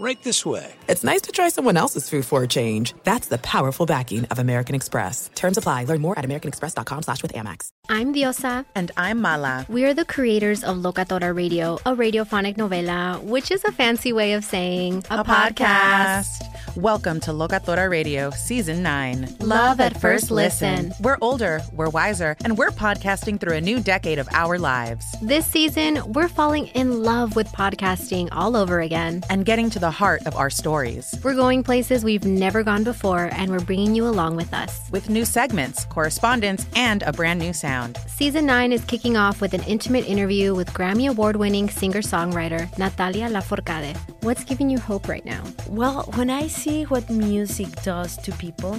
[0.00, 0.72] Right this way.
[0.88, 2.94] it's nice to try someone else's food for a change.
[3.02, 5.28] That's the powerful backing of American Express.
[5.34, 5.84] Terms apply.
[5.84, 7.70] Learn more at americanexpress.com slash with Amex.
[7.88, 8.64] I'm Diosa.
[8.76, 9.66] And I'm Mala.
[9.68, 14.34] We are the creators of Locatora Radio, a radiophonic novela, which is a fancy way
[14.34, 16.28] of saying A podcast.
[16.76, 19.38] Welcome to Locatora Radio, Season 9.
[19.40, 20.92] Love at first listen.
[21.00, 25.44] We're older, we're wiser, and we're podcasting through a new decade of our lives This
[25.46, 29.24] season, we're falling in love with podcasting all over again.
[29.28, 31.14] and getting to the heart of our stories.
[31.22, 34.88] We're going places we've never gone before, and we're bringing you along with us.
[34.90, 37.98] With new segments, correspondence, and a brand new sound.
[38.06, 42.66] Season 9 is kicking off with an intimate interview with Grammy Award winning singer songwriter
[42.78, 43.96] Natalia Lafourcade.
[44.22, 45.42] What's giving you hope right now?
[45.68, 48.78] Well, when I see what music does to people,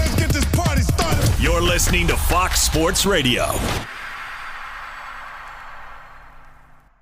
[1.51, 3.43] You're listening to Fox Sports Radio.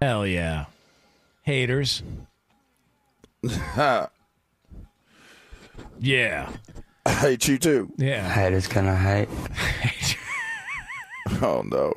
[0.01, 0.65] Hell yeah.
[1.43, 2.01] Haters.
[3.43, 4.09] yeah.
[6.01, 6.49] I
[7.05, 7.93] hate you too.
[7.97, 8.27] Yeah.
[8.27, 9.29] Haters gonna hate.
[11.43, 11.93] Oh no.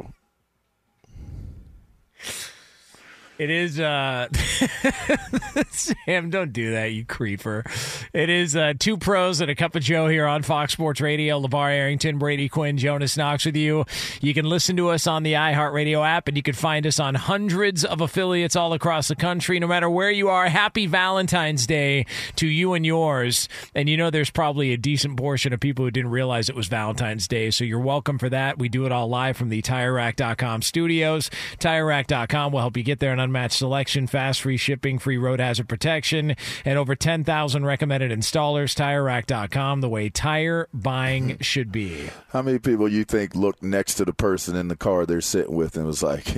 [3.38, 4.28] It is uh
[5.70, 7.64] Sam, don't do that, you creeper.
[8.12, 11.40] It is uh two pros and a cup of Joe here on Fox Sports Radio.
[11.40, 13.84] LaVar Arrington, Brady Quinn, Jonas Knox with you.
[14.20, 17.14] You can listen to us on the iHeartRadio app and you can find us on
[17.14, 19.58] hundreds of affiliates all across the country.
[19.58, 22.06] No matter where you are, happy Valentine's Day
[22.36, 23.48] to you and yours.
[23.74, 26.68] And you know there's probably a decent portion of people who didn't realize it was
[26.68, 28.58] Valentine's Day, so you're welcome for that.
[28.58, 31.30] We do it all live from the TireRack.com studios.
[31.58, 36.36] TireRack.com will help you get there unmatched selection, fast free shipping, free road hazard protection,
[36.64, 38.74] and over 10,000 recommended installers.
[38.74, 42.10] TireRack.com, the way tire buying should be.
[42.30, 45.54] How many people you think looked next to the person in the car they're sitting
[45.54, 46.24] with and was like,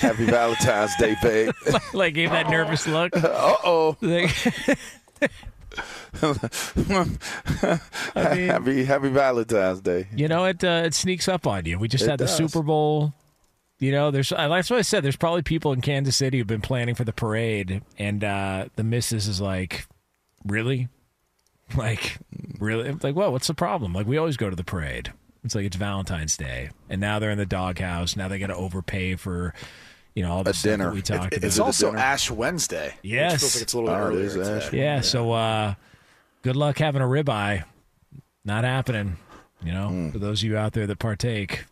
[0.00, 1.52] "Happy Valentine's Day, babe."
[1.94, 3.16] like gave that nervous look.
[3.16, 3.96] uh oh.
[8.14, 10.06] I mean- happy Happy Valentine's Day.
[10.14, 11.78] You know, it uh, it sneaks up on you.
[11.78, 12.36] We just It had the does.
[12.36, 13.12] Super Bowl.
[13.80, 15.02] You know, there's that's what I said.
[15.04, 18.84] There's probably people in Kansas City who've been planning for the parade, and uh, the
[18.84, 19.86] missus is like,
[20.44, 20.88] "Really?
[21.76, 22.18] Like,
[22.60, 22.92] really?
[22.92, 23.94] Like, well, what's the problem?
[23.94, 25.12] Like, we always go to the parade.
[25.44, 28.16] It's like it's Valentine's Day, and now they're in the doghouse.
[28.16, 29.54] Now they got to overpay for,
[30.14, 30.92] you know, all the A stuff dinner.
[30.92, 31.46] we talked It- about.
[31.46, 32.94] it's also Ash Wednesday.
[33.02, 33.32] Yes.
[33.32, 34.24] Which feels like it's a little Oh, it earlier.
[34.24, 34.78] is Ash today.
[34.78, 35.74] Yeah, so uh,
[36.42, 37.64] good luck having a ribeye.
[38.44, 39.16] Not happening,
[39.64, 41.64] you know, for those of you out there that partake.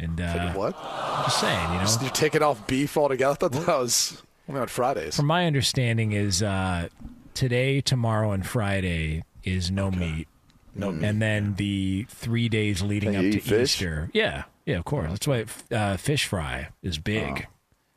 [0.00, 0.76] And uh, What?
[0.80, 3.32] I'm just saying, you know, You're taking off beef altogether?
[3.32, 5.16] I thought that was only on Fridays.
[5.16, 6.88] from my understanding is uh,
[7.34, 10.28] today, tomorrow, and Friday is no meat.
[10.74, 11.04] No meat.
[11.04, 13.74] and then the three days leading Can up to fish?
[13.76, 14.10] Easter.
[14.12, 15.10] Yeah, yeah, of course.
[15.10, 15.44] That's why
[15.74, 17.46] uh, fish fry is big.
[17.48, 17.52] Oh.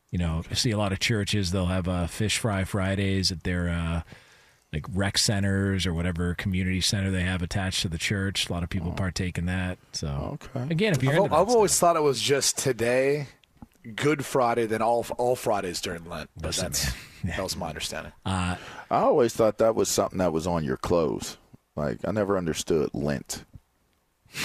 [0.10, 3.44] You know, I see a lot of churches they'll have uh, fish fry Fridays at
[3.44, 4.02] their uh,
[4.74, 8.50] like rec centers or whatever community center they have attached to the church.
[8.50, 9.78] A lot of people partake in that.
[9.92, 10.68] So Okay.
[10.72, 13.28] again, if you're I've, into that I've always thought it was just today,
[13.96, 16.30] Good Friday, then all all Fridays during Lent.
[16.38, 16.92] But Listen, that's
[17.26, 18.14] that was my understanding.
[18.26, 18.56] Uh,
[18.90, 21.38] I always thought that was something that was on your clothes.
[21.76, 23.44] Like I never understood lint.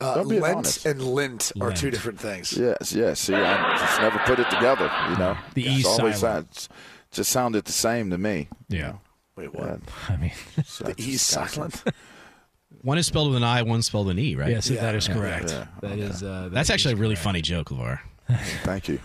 [0.00, 0.86] Uh, Lent honest.
[0.86, 2.52] and lint, are two different things.
[2.56, 3.18] Yes, yes.
[3.18, 4.88] See, I just never put it together.
[5.10, 6.54] You know, The It's E always silent.
[6.54, 6.68] sound-
[7.12, 8.48] just sounded the same to me.
[8.68, 8.94] yeah.
[9.36, 9.78] Wait, what?
[10.08, 11.84] I mean, the E's silent.
[12.82, 14.50] One is spelled with an I, one's spelled with an E, right?
[14.50, 15.50] Yes, that is correct.
[15.50, 15.66] Yeah.
[15.80, 16.22] That is.
[16.22, 17.24] Uh, that That's actually a really correct.
[17.24, 17.98] funny joke, LaVar.
[18.62, 19.00] Thank you.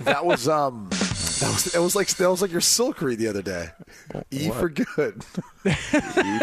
[0.00, 3.28] That was um, that was it was like that was like your silk read the
[3.28, 3.68] other day.
[4.30, 5.24] E for good.
[5.64, 5.70] E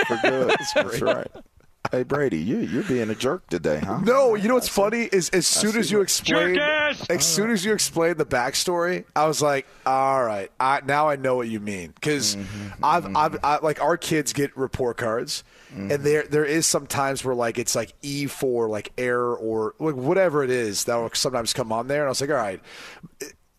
[0.07, 0.55] for good.
[0.75, 1.31] That's right.
[1.91, 3.99] Hey Brady, you you're being a jerk today, huh?
[4.03, 7.63] No, you know what's funny is as soon as you what- explain, as soon as
[7.63, 11.59] you explain the backstory, I was like, all right, I, now I know what you
[11.59, 15.43] mean because Mm-hmm, I've, I've I, like our kids get report cards,
[15.73, 15.91] Mm-hmm.
[15.91, 19.73] and there there is some times where like it's like E for like error or
[19.79, 22.35] like whatever it is that will sometimes come on there, and I was like, all
[22.37, 22.61] right,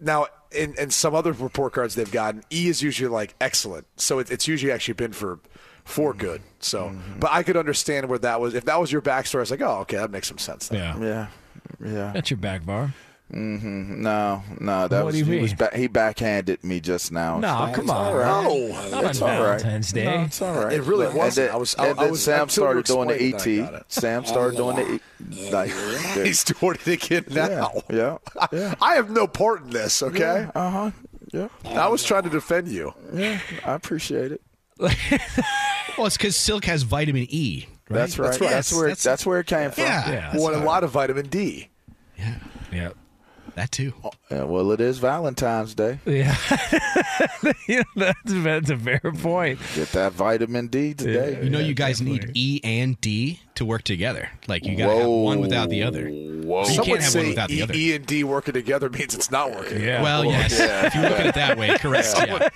[0.01, 0.27] now.
[0.57, 4.31] In, in some other report cards they've gotten, E is usually like excellent, so it,
[4.31, 5.41] it's usually actually been for
[5.85, 6.21] for Mm-hmm.
[6.21, 6.43] good.
[6.61, 8.55] So, but I could understand where that was.
[8.55, 10.69] If that was your backstory, I was like, oh, okay, that makes some sense.
[10.69, 11.03] Then.
[11.03, 11.29] Yeah.
[11.81, 11.93] Yeah.
[11.93, 12.13] Yeah.
[12.15, 12.95] That's your back bar.
[13.33, 14.03] Mm-hmm.
[14.03, 15.57] No, no, that What was do you he was mean?
[15.57, 17.39] ba- he backhanded me just now.
[17.41, 18.15] No, It's come on.
[18.15, 18.45] right.
[18.45, 19.61] No, Not It's on all right.
[19.61, 20.05] Valentine's Day.
[20.05, 20.73] No, it's all right.
[20.73, 21.47] It really And wasn't.
[21.49, 23.65] then- I was- I- and I then was- Sam started doing the explained it, I
[23.65, 23.81] got ET.
[23.81, 23.85] it.
[23.93, 25.01] Sam started doing the
[25.41, 25.71] E- like.
[26.15, 27.73] He's doing it again now.
[27.91, 28.19] Yeah.
[28.53, 28.75] Yeah.
[28.81, 30.03] I have no part in this.
[30.03, 30.91] Okay, Uh huh.
[31.33, 31.49] Yeah.
[31.65, 32.93] I was trying to defend you.
[33.13, 33.41] Yeah.
[33.65, 34.43] I appreciate it.
[35.97, 37.67] Well, it's because silk has vitamin E.
[37.89, 37.99] Right?
[37.99, 38.39] That's right.
[38.39, 39.85] That's, Yes, where that's, where it came from.
[39.85, 40.11] Yeah.
[40.11, 40.37] Yeah.
[40.37, 41.69] Well, and a lot of vitamin D.
[42.19, 42.39] Yeah.
[42.73, 42.91] Yeah.
[43.55, 43.93] That too.
[44.03, 46.01] Oh, yeah, well, it is Valentine's Day.
[46.05, 46.37] Yeah.
[47.69, 49.61] yeah that's, that's a fair point.
[49.77, 51.41] Get that vitamin D today.
[51.43, 54.31] You know, you guys need E and D to work together.
[54.49, 56.09] Like you gotta have one without the other.
[56.09, 56.61] Whoa.
[56.61, 57.75] You Some can't would have say one without the e, other.
[57.75, 59.81] E and D working together means it's not working.
[59.83, 60.03] Yeah.
[60.03, 60.59] Well, yes.
[60.59, 62.09] If you look at it that way, correct.
[62.17, 62.49] Yeah.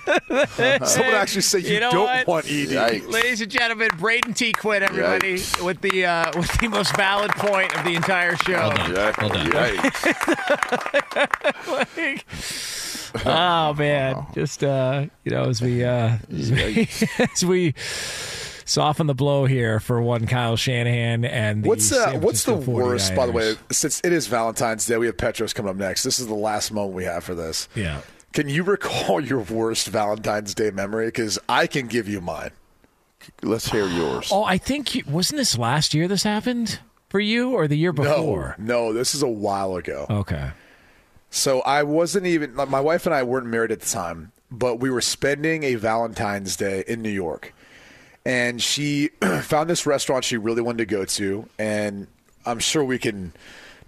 [0.85, 2.27] Some would actually say you, You know don't what?
[2.27, 2.67] want ED.
[2.69, 3.07] Yikes.
[3.09, 4.51] Ladies and gentlemen, Braden T.
[4.51, 5.63] Quinn, everybody, Yikes.
[5.65, 8.53] with the uh, with the most valid point of the entire show.
[8.53, 8.91] Well done.
[8.95, 9.13] Yeah.
[9.19, 9.47] Well done.
[9.51, 10.95] Yikes.
[11.95, 12.25] Like-
[13.25, 16.87] oh man, just uh, you know, as we uh, as we,
[17.33, 17.73] as we
[18.69, 23.15] soften the blow here for one Kyle Shanahan and the What's uh, what's the worst?
[23.15, 26.03] By the way, since it is Valentine's Day, we have Petros coming up next.
[26.03, 27.67] This is the last moment we have for this.
[27.75, 28.01] Yeah.
[28.31, 31.07] Can you recall your worst Valentine's Day memory?
[31.07, 32.51] Because I can give you mine.
[33.41, 34.29] Let's hear yours.
[34.31, 36.79] Oh, I think wasn't this last year this happened
[37.09, 38.55] for you or the year before?
[38.57, 40.05] No, no, this is a while ago.
[40.09, 40.51] Okay.
[41.31, 44.79] So I wasn't even like my wife and I weren't married at the time, but
[44.79, 47.53] we were spending a Valentine's Day in New York.
[48.25, 49.07] And she
[49.41, 52.07] found this restaurant she really wanted to go to, and
[52.45, 53.33] I'm sure we can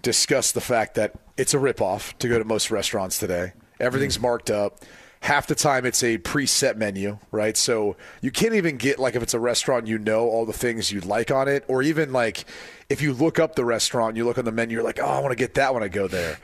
[0.02, 3.52] discuss the fact that it's a ripoff to go to most restaurants today.
[3.80, 4.22] Everything's mm.
[4.22, 4.80] marked up.
[5.20, 7.56] Half the time it's a preset menu, right?
[7.56, 10.90] So you can't even get like if it's a restaurant you know all the things
[10.90, 12.44] you'd like on it, or even like
[12.88, 15.20] if you look up the restaurant, you look on the menu, you're like, oh, I
[15.20, 16.38] want to get that when I go there.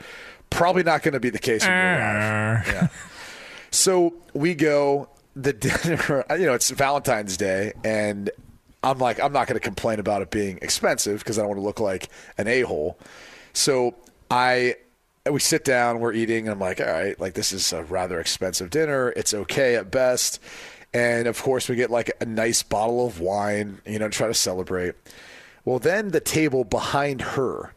[0.51, 2.67] Probably not going to be the case when you arrive.
[2.69, 2.89] Yeah.
[3.71, 5.09] So we go
[5.43, 6.25] the dinner.
[6.31, 8.31] You know, it's Valentine's Day, and
[8.83, 11.61] I'm like, I'm not going to complain about it being expensive because I don't want
[11.61, 12.99] to look like an a hole.
[13.53, 13.95] So
[14.31, 14.77] I.
[15.29, 18.19] We sit down, we're eating, and I'm like, all right, like this is a rather
[18.19, 19.13] expensive dinner.
[19.15, 20.41] It's okay at best.
[20.95, 24.27] And of course, we get like a nice bottle of wine, you know, to try
[24.27, 24.95] to celebrate.
[25.67, 27.75] Well, then the table behind her,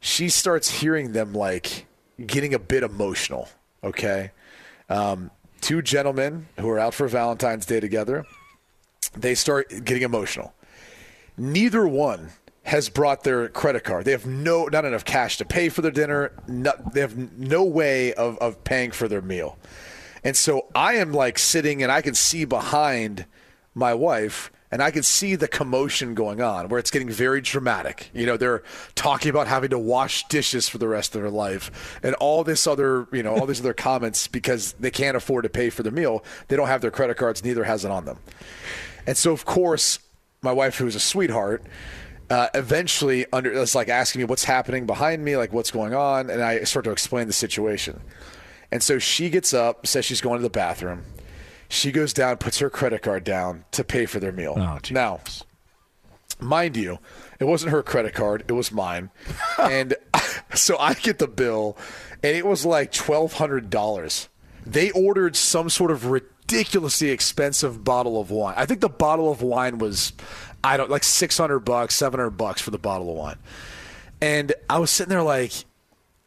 [0.00, 1.84] she starts hearing them like
[2.24, 3.48] getting a bit emotional.
[3.82, 4.30] Okay.
[4.88, 5.30] Um,
[5.64, 8.26] two gentlemen who are out for Valentine's Day together,
[9.16, 10.52] they start getting emotional.
[11.38, 12.30] Neither one
[12.64, 14.04] has brought their credit card.
[14.04, 16.32] They have no not enough cash to pay for their dinner.
[16.46, 19.58] No, they have no way of, of paying for their meal.
[20.22, 23.24] And so I am like sitting and I can see behind
[23.74, 28.10] my wife and I can see the commotion going on where it's getting very dramatic.
[28.12, 28.64] You know, they're
[28.96, 32.66] talking about having to wash dishes for the rest of their life and all this
[32.66, 35.92] other, you know, all these other comments because they can't afford to pay for the
[35.92, 36.24] meal.
[36.48, 38.18] They don't have their credit cards, neither has it on them.
[39.06, 40.00] And so, of course,
[40.42, 41.62] my wife, who's a sweetheart,
[42.28, 46.30] uh, eventually under is like asking me what's happening behind me, like what's going on,
[46.30, 48.00] and I start to explain the situation.
[48.72, 51.04] And so she gets up, says she's going to the bathroom.
[51.68, 54.54] She goes down, puts her credit card down to pay for their meal.
[54.56, 55.20] Oh, now,
[56.40, 56.98] mind you,
[57.40, 59.10] it wasn't her credit card; it was mine.
[59.58, 59.94] and
[60.54, 61.76] so I get the bill,
[62.22, 64.28] and it was like twelve hundred dollars.
[64.66, 68.54] They ordered some sort of ridiculously expensive bottle of wine.
[68.56, 70.14] I think the bottle of wine was,
[70.62, 73.36] I don't like six hundred bucks, seven hundred bucks for the bottle of wine.
[74.20, 75.52] And I was sitting there like,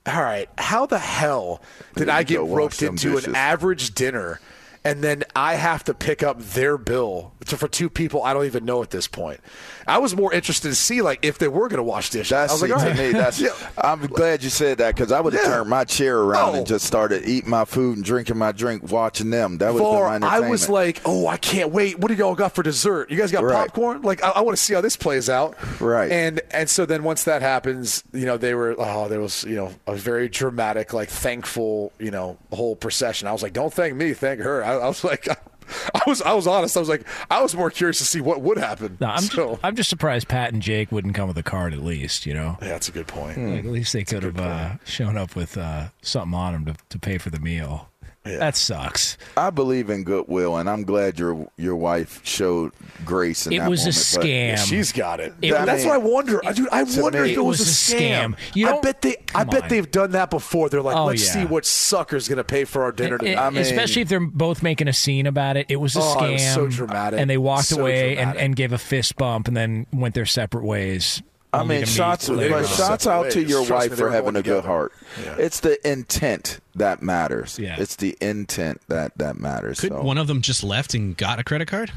[0.05, 1.61] all right, how the hell
[1.95, 3.27] did I get roped into dishes.
[3.27, 4.39] an average dinner
[4.83, 8.45] and then I have to pick up their bill to, for two people I don't
[8.45, 9.39] even know at this point.
[9.87, 12.31] I was more interested to see like if they were going to wash dishes.
[12.33, 12.97] I was like, all to right.
[12.97, 13.11] me.
[13.11, 13.39] That's.
[13.47, 13.51] Yeah.
[13.77, 15.49] I'm glad you said that because I would have Yeah.
[15.49, 16.57] turned my chair around Oh.
[16.57, 19.57] and just started eating my food and drinking my drink, watching them.
[19.59, 21.97] That would have Var, been my I was like, oh, I can't wait.
[21.99, 23.09] What do y'all got for dessert?
[23.11, 23.53] You guys got Right.
[23.67, 24.01] popcorn?
[24.01, 25.55] Like, I, I want to see how this plays out.
[25.81, 26.11] Right.
[26.11, 29.55] And and so then once that happens, you know, they were oh, there was you
[29.55, 33.27] know a very dramatic, like thankful, you know, whole procession.
[33.27, 34.63] I was like, don't thank me, thank her.
[34.63, 35.27] I, I was like.
[35.95, 36.77] I was I was honest.
[36.77, 38.97] I was like I was more curious to see what would happen.
[38.99, 41.73] No, I'm so, just, I'm just surprised Pat and Jake wouldn't come with a card
[41.73, 42.25] at least.
[42.25, 43.37] You know, yeah, that's a good point.
[43.37, 46.75] Like, at least they could have uh, shown up with uh, something on them to,
[46.89, 47.89] to pay for the meal.
[48.37, 49.17] That sucks.
[49.35, 52.73] I believe in goodwill, and I'm glad your your wife showed
[53.05, 54.23] grace in It that was a moment, but-
[54.63, 54.67] scam.
[54.69, 55.33] She's got it.
[55.41, 56.69] It- that's I what I wonder, I- dude.
[56.71, 57.63] I wonder me- if it was, a
[57.95, 58.35] scam.
[58.53, 59.17] You I bet they.
[59.33, 59.69] I bet on.
[59.69, 60.69] they've done that before.
[60.69, 61.33] They're like, Oh, let's yeah.
[61.41, 63.53] see what sucker's gonna pay for our dinner It- tonight.
[63.55, 65.67] it- especially if they're both making a scene about it.
[65.69, 66.29] It was a Oh, scam.
[66.29, 67.19] it was so dramatic.
[67.19, 70.25] And they walked So away and, and gave a fist bump and then went their
[70.25, 71.21] separate ways.
[71.53, 74.43] I mean, to shots, but shots out to your Trust wife they for having a
[74.43, 74.91] good heart.
[75.23, 75.35] Yeah.
[75.37, 77.57] It's the intent that matters.
[77.57, 77.77] Yeah.
[77.79, 79.79] It's the intent that that matters.
[79.79, 80.01] Could so.
[80.01, 81.91] one of them just left and got a credit card?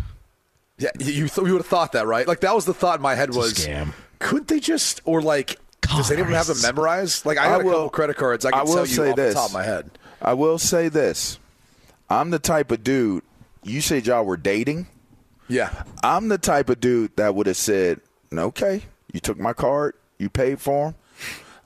[0.78, 2.26] Yeah, you th- you would have thought that, right?
[2.26, 3.92] Like that was the thought in my head a was, scam.
[4.18, 6.62] could't they just or like does anyone have them Cars.
[6.62, 7.26] memorized?
[7.26, 8.44] Like I I got a couple credit cards.
[8.44, 9.34] I can I will tell you say off this.
[9.34, 9.90] the top of my head.
[10.22, 11.38] I will say this.
[12.08, 13.24] I'm the type of dude.
[13.62, 14.86] You said y'all were dating.
[15.48, 18.00] Yeah, I'm the type of dude that would have said,
[18.32, 20.94] "Okay, you took my card, you paid for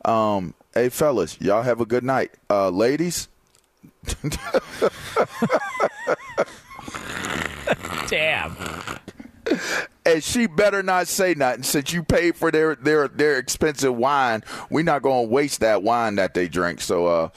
[0.04, 0.12] them.
[0.12, 2.32] Um, hey, fellas, y'all have a good night.
[2.50, 3.28] Uh, ladies,
[8.08, 8.56] Damn.
[10.06, 14.42] and she better not say nothing since you paid for their their their expensive wine.
[14.70, 16.80] We're not going to waste that wine that they drink.
[16.80, 17.28] So, uh,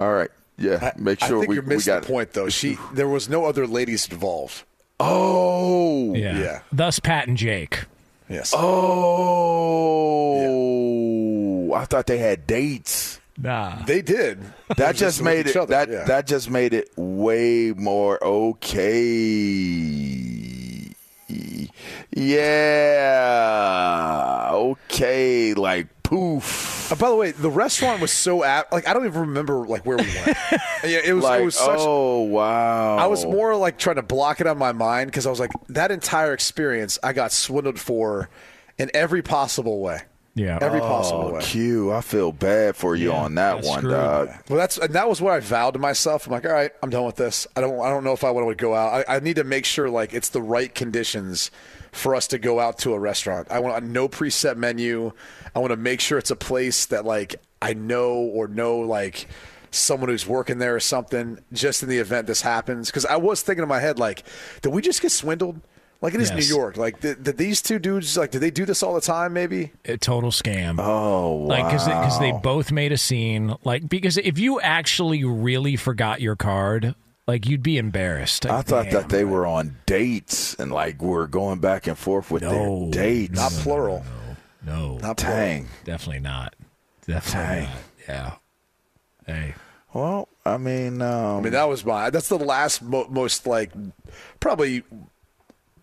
[0.00, 2.02] all right, yeah, make I sure think we, you're we missing got.
[2.02, 2.48] the point though.
[2.48, 4.64] She there was no other ladies involved.
[5.00, 6.38] Oh, Yeah.
[6.38, 6.60] Yeah.
[6.72, 7.84] Thus, Pat and Jake.
[8.28, 8.52] Yes.
[8.56, 8.64] oh,
[11.74, 13.20] I thought they had dates.
[13.36, 13.84] Nah.
[13.84, 14.40] They did.
[14.76, 16.04] That just with made it other, that yeah.
[16.04, 19.34] that just made it way more okay.
[22.16, 23.30] Yeah.
[24.52, 26.92] Okay, like poof.
[26.92, 28.72] Uh, by the way, the restaurant was so apt.
[28.72, 30.26] Like I don't even remember like where we went.
[30.84, 31.24] yeah, it was.
[31.24, 31.78] like it was such.
[31.80, 32.96] oh wow.
[32.96, 35.50] I was more like trying to block it on my mind because I was like
[35.68, 38.28] that entire experience I got swindled for
[38.78, 40.02] in every possible way.
[40.36, 40.58] Yeah.
[40.60, 41.30] Every possible way.
[41.30, 41.42] Oh, way.
[41.42, 43.94] Q, I feel bad for you Yeah, on that that's one, screwed.
[43.94, 44.28] dog.
[44.48, 46.26] Well, that's and that was what I vowed to myself.
[46.26, 47.46] I'm like, all right, I'm done with this.
[47.56, 47.80] I don't.
[47.80, 49.04] I don't know if I want to go out.
[49.08, 51.50] I, I need to make sure like it's the right conditions
[51.94, 53.46] for us to go out to a restaurant.
[53.50, 55.12] I want a no preset menu.
[55.54, 59.28] I want to make sure it's a place that like I know or know like
[59.70, 61.38] someone who's working there or something.
[61.52, 64.24] Just in the event this happens, because I was thinking in my head like,
[64.60, 65.60] did we just get swindled?
[66.00, 66.48] Like it is Yes.
[66.50, 66.76] New York.
[66.76, 69.32] Like did, did these two dudes like did they do this all the time?
[69.32, 69.72] Maybe.
[69.84, 70.76] A total scam.
[70.78, 71.46] Oh wow.
[71.46, 73.54] Like, because they both made a scene.
[73.64, 76.94] Like, because if you actually really forgot your card,
[77.26, 78.46] like, you'd be embarrassed.
[78.46, 78.92] I thought Damn.
[78.94, 83.04] that they were on dates and like we're going back and forth with No, their
[83.04, 83.34] dates.
[83.34, 84.04] Not plural.
[84.64, 85.64] No, Not plural.
[85.84, 86.54] Definitely not.
[87.06, 87.62] Definitely Dang.
[87.64, 87.78] not.
[88.08, 88.34] Yeah.
[89.26, 89.54] Hey.
[89.92, 92.10] Well, I mean, um, I mean, that was my.
[92.10, 93.70] That's the last mo- most like
[94.40, 94.82] probably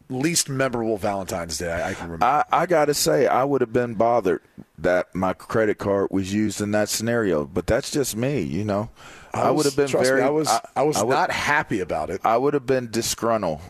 [0.09, 2.25] least memorable Valentine's Day I, I can remember.
[2.25, 4.41] I, I gotta say, I would have been bothered
[4.81, 8.89] that my credit card was used in that scenario, but that's just me, you know.
[9.33, 10.21] I, was- would have been very.
[10.21, 10.49] Me, I was.
[10.75, 12.21] I, was would- not happy about it.
[12.23, 13.61] I would have been disgruntled.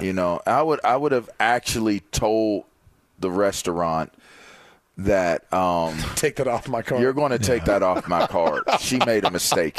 [0.00, 0.80] You know, I would.
[0.82, 2.64] I would have actually told
[3.18, 4.12] the restaurant
[4.96, 7.02] that um, Take that off my card.
[7.02, 8.62] you're going to take that off my card.
[8.80, 9.76] She made a mistake.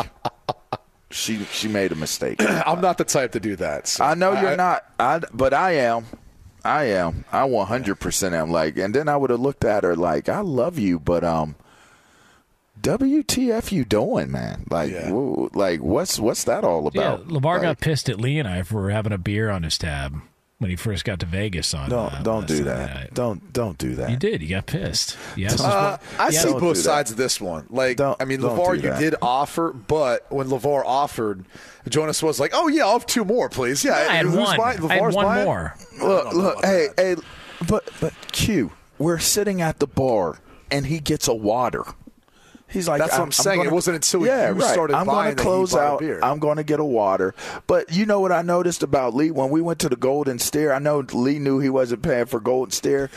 [1.09, 2.39] She she made a mistake.
[2.43, 3.87] I'm not the type to do that.
[3.87, 4.83] so I know you're not.
[4.99, 6.05] I but I am.
[6.65, 7.23] I am.
[7.31, 8.49] I 100% am.
[8.51, 11.55] Like, and then I would have looked at her like, I love you, but um,
[12.81, 14.65] WTF you doing, man?
[14.69, 15.11] Like, Yeah.
[15.11, 17.27] woo- like what's what's that all Yeah, about?
[17.27, 20.21] LaVar Like, got pissed at Lee and I for having a beer on his tab
[20.59, 21.89] when he first got to Vegas on.
[21.89, 22.95] Don't uh, don't do that.
[22.95, 23.13] night.
[23.13, 24.09] Don't don't do that.
[24.09, 24.41] You did.
[24.41, 25.17] You got pissed.
[25.35, 25.59] Yes.
[25.61, 27.65] Uh, I Yeah, see don't both sides of this one.
[27.69, 31.45] Like, Don't- I mean, don't LaVar, you did offer, but when LaVar offered,
[31.89, 34.57] Jonas was like, "Oh yeah, I'll have two more, please." Yeah, I had who's one.
[34.57, 34.85] buying?
[34.91, 35.45] I had one buying?
[35.45, 35.75] more.
[36.01, 37.15] Look, look, hey, hey,
[37.67, 40.39] but but Q, we're sitting at the bar
[40.71, 41.83] and he gets a water.
[42.67, 43.63] He's like, That's what I'm saying.
[43.63, 44.73] It wasn't until yeah, you right.
[44.73, 45.99] started I'm buying to close out.
[45.99, 46.19] beer.
[46.21, 47.35] I'm going to get a water.
[47.67, 50.73] But you know what I noticed about Lee when we went to the Golden Steer?
[50.73, 53.09] I know Lee knew he wasn't paying for Golden Steer,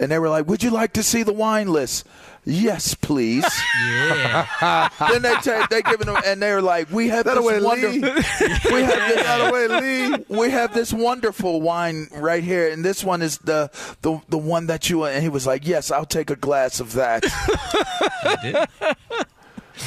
[0.00, 2.06] and they were like, "Would you like to see the wine list?"
[2.46, 3.44] Yes, please.
[3.84, 4.88] Yeah.
[5.10, 7.88] then they take, they giving them, and they're like, "We have That this away, wonder-
[7.90, 10.24] we have this That away, Lee.
[10.28, 13.70] we have this wonderful wine right here, and this one is the
[14.02, 16.92] the the one that you." And he was like, "Yes, I'll take a glass of
[16.94, 17.24] that."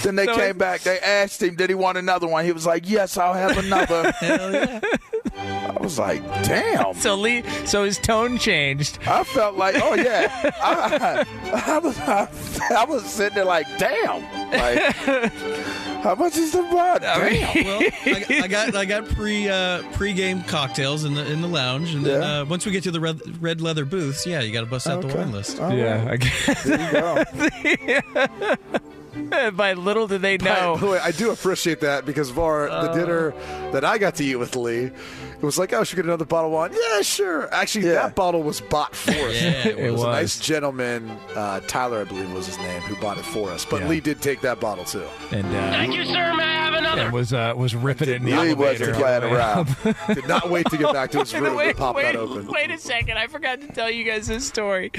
[0.04, 0.82] then they So came back.
[0.82, 4.12] They asked him, "Did he want another one?" He was like, "Yes, I'll have another."
[4.12, 4.80] Hell yeah.
[5.39, 9.00] I was like, "Damn." So Lee, so his tone changed.
[9.08, 12.27] I felt like, oh yeah, I, I, was I,
[12.75, 15.32] I was sitting there like, damn, like,
[16.03, 17.01] how much is the bud?
[17.01, 17.65] Damn.
[17.65, 21.94] Well, I, I got I got pre uh, pre-game cocktails in the in the lounge,
[21.94, 22.41] and then Yeah.
[22.41, 24.88] uh, once we get to the red, red leather booths, yeah, you got to bust
[24.88, 25.60] out the wine list.
[25.60, 26.13] All Yeah, right.
[26.13, 26.63] I guess.
[26.63, 28.56] There you go.
[29.56, 30.78] By little did they By know.
[30.78, 33.32] the way, I do appreciate that because Var, the dinner
[33.72, 36.26] that I got to eat with Lee, it was like, oh, should we get another
[36.26, 36.72] bottle of wine?
[36.74, 37.54] Yeah, sure.
[37.54, 37.94] Actually, Yeah.
[37.94, 39.18] that bottle was bought for us.
[39.42, 42.96] Yeah, it, it was, a nice gentleman, uh, Tyler, I believe was his name, who
[43.02, 43.64] bought it for us.
[43.66, 43.88] But Yeah.
[43.90, 45.06] Lee did take that bottle too.
[45.32, 46.34] And uh, thank you, sir.
[46.36, 47.02] May I have another?
[47.04, 48.92] And was uh, was ripping it in the Lee elevator.
[48.92, 49.76] wasn't playing around.
[50.16, 52.48] Did not wait to get back to his room wait, to pop wait, that open.
[52.48, 53.18] wait a second.
[53.18, 54.92] I forgot to tell you guys this story.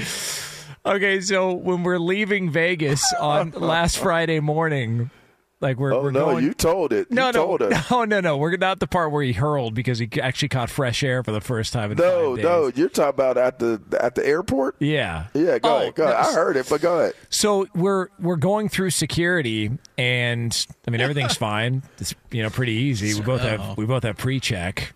[0.85, 5.09] Okay, so when we're leaving Vegas on last Friday morning,
[5.61, 6.45] like we're, Oh we're no, going.
[6.45, 7.11] you told it.
[7.11, 7.89] no, you no, told us.
[7.91, 8.37] no, oh, no, no.
[8.37, 11.41] We're not the part where he hurled because he actually caught fresh air for the
[11.41, 14.77] first time in No, no, you're talking about at the at the airport.
[14.79, 15.27] Yeah.
[15.33, 15.95] Yeah, go Oh, ahead.
[15.95, 16.15] Go ahead.
[16.15, 17.13] I heard it, but go ahead.
[17.29, 21.83] So we're we're going through security, and I mean everything's fine.
[21.99, 23.13] It's you know pretty easy.
[23.19, 24.93] We both have we both have pre-check.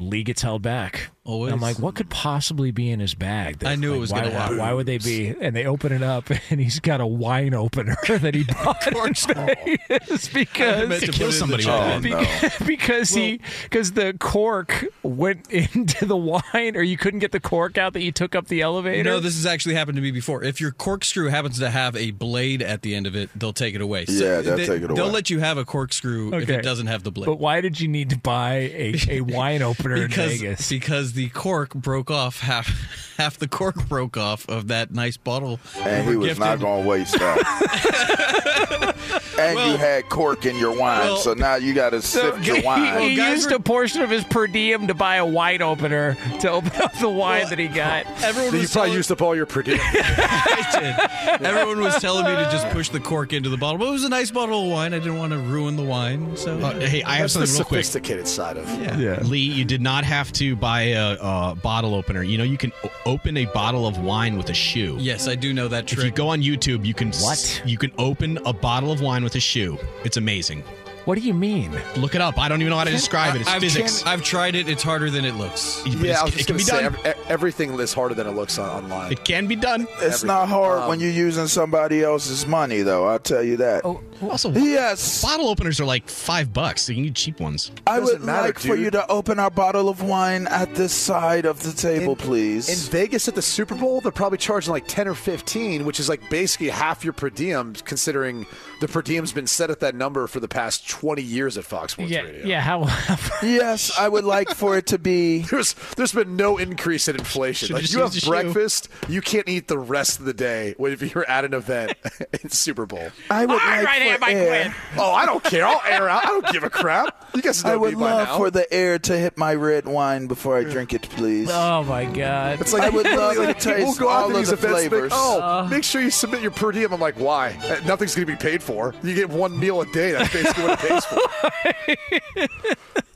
[0.00, 1.10] Lee gets held back.
[1.28, 1.52] Always.
[1.52, 3.62] And I'm like, what could possibly be in his bag?
[3.62, 4.56] I knew it was why, gonna why, happen.
[4.56, 5.28] why would they be?
[5.28, 9.74] And they open it up, and he's got a wine opener that he bought in
[9.76, 12.66] Vegas because meant to kill put it in the somebody with Oh, no.
[12.66, 17.76] because he because the cork went into the wine, or you couldn't get the cork
[17.76, 19.04] out that you took up the elevator.
[19.04, 20.42] No, this has actually happened to me before.
[20.42, 23.74] If your corkscrew happens to have a blade at the end of it, they'll take
[23.74, 24.06] it away.
[24.08, 24.94] Yeah, they'll they, take it away.
[24.94, 27.26] They'll let you have a corkscrew if it doesn't have the blade.
[27.26, 30.68] But why did you need to buy a, a wine opener because in Vegas?
[30.70, 32.68] because the cork broke off half
[33.18, 35.58] half the cork broke off of that nice bottle.
[35.80, 38.94] And we he were was not going to waste that.
[39.38, 42.44] and Well- you had cork in your wine, Well- so now you got to sip
[42.46, 43.00] your wine.
[43.02, 46.16] he guys used were- a portion of his per diem to buy a wine opener
[46.40, 48.06] to open up the wine that he got.
[48.22, 49.78] Everyone You probably telling, used up all your per diem.
[49.82, 51.44] I did.
[51.46, 54.04] Everyone was telling me to just push the cork into the bottle, but it was
[54.04, 54.94] a nice bottle of wine.
[54.94, 57.54] I didn't want to ruin the wine, so Uh, hey, I have That's the something
[57.56, 57.84] real quick.
[57.84, 58.68] sophisticated side of
[59.00, 59.18] yeah.
[59.22, 62.22] Lee, you did not have to buy a, a bottle opener.
[62.22, 62.72] You know, you can
[63.06, 64.96] open a bottle of wine with a shoe.
[65.00, 66.14] Yes, I do know that If you trick.
[66.14, 67.62] go on YouTube, you can s- What?
[67.64, 69.78] you can open a bottle of wine with a shoe.
[70.04, 70.62] It's amazing.
[71.08, 71.72] What do you mean?
[71.96, 72.38] Look it up.
[72.38, 73.40] I don't even know how to describe it.
[73.40, 74.04] It's I've, physics.
[74.04, 74.68] I've tried it.
[74.68, 75.82] It's harder than it looks.
[75.86, 76.96] Yeah, it's- I was it just can going be to say done.
[77.06, 79.10] ev- everything is harder than it looks on, online.
[79.10, 79.88] It can be done.
[80.02, 83.06] it's not hard Um, when you're using somebody else's money, though.
[83.08, 83.86] I'll tell you that.
[83.86, 85.22] Oh, Also, Yes.
[85.22, 86.82] bottle openers are like five bucks.
[86.82, 87.70] So you need cheap ones.
[87.86, 88.80] I Doesn't would matter, like for dude.
[88.80, 92.68] you to open our bottle of wine at this side of the table, In- please.
[92.68, 96.08] In Vegas at the Super Bowl, they're probably charging like 10 or 15, which is
[96.10, 98.44] like basically half your per diem, considering
[98.80, 101.92] the per diem's been set at that number for the past 20 years at Fox
[101.92, 102.44] Sports Yeah, Radio.
[102.46, 102.60] yeah.
[102.60, 102.80] How?
[103.42, 105.38] yes, I would like for it to be.
[105.50, 107.72] There's there's been no increase in inflation.
[107.74, 108.30] Like you have used shoe.
[108.30, 111.92] breakfast, you can't eat the rest of the day when- if you're at an event
[112.42, 113.10] in Super Bowl.
[113.30, 114.74] I would All like right, for Mike air.
[114.96, 115.64] Oh, I don't care.
[115.66, 116.24] I'll air out.
[116.24, 117.14] I don't give a crap.
[117.34, 118.36] You guys know I me would by love now.
[118.38, 121.48] for the air to hit my red wine before I drink it, please.
[121.52, 122.60] Oh my God!
[122.60, 124.54] It's like I would love like, to we'll taste go all to of these the
[124.54, 125.10] events flavors.
[125.10, 126.92] Make, oh, make sure you submit your per diem.
[126.92, 127.56] I'm like, why?
[127.62, 128.94] Uh, Nothing's going to be paid for.
[129.02, 130.12] You get one meal a day.
[130.12, 132.46] That's basically what it pays for.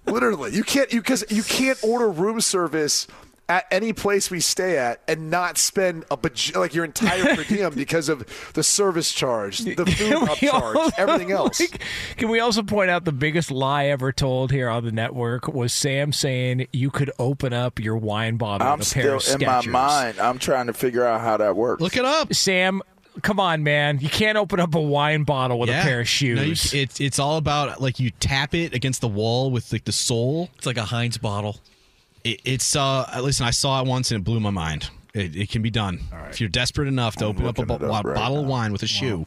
[0.13, 3.07] Literally, you can't you because you can't order room service
[3.49, 7.45] at any place we stay at and not spend a baj- like your entire per
[7.45, 11.61] diem because of the service charge, the food Can we upcharge, also- everything else.
[11.61, 11.83] like,
[12.17, 15.73] can we also point out the biggest lie ever told here on the network was
[15.73, 19.43] Sam saying you could open up your wine bottle I'm with a pair still of
[19.43, 20.21] in my mind.
[20.21, 21.81] I'm trying to figure out how that works.
[21.83, 22.33] Look it up.
[22.35, 22.81] Sam,
[23.21, 23.99] come on, man!
[24.01, 26.37] You can't open up a wine bottle with a pair of shoes.
[26.37, 29.85] No, you, it's it's all about like you tap it against the wall with like
[29.85, 30.49] the sole.
[30.57, 31.61] It's like a Heinz bottle.
[32.25, 34.89] It, it's uh listen, I saw it once and it blew my mind.
[35.15, 37.79] It, it can be done if you're desperate enough to I'm open up a looking
[37.79, 39.27] bo- it right bottle of wine with a shoe.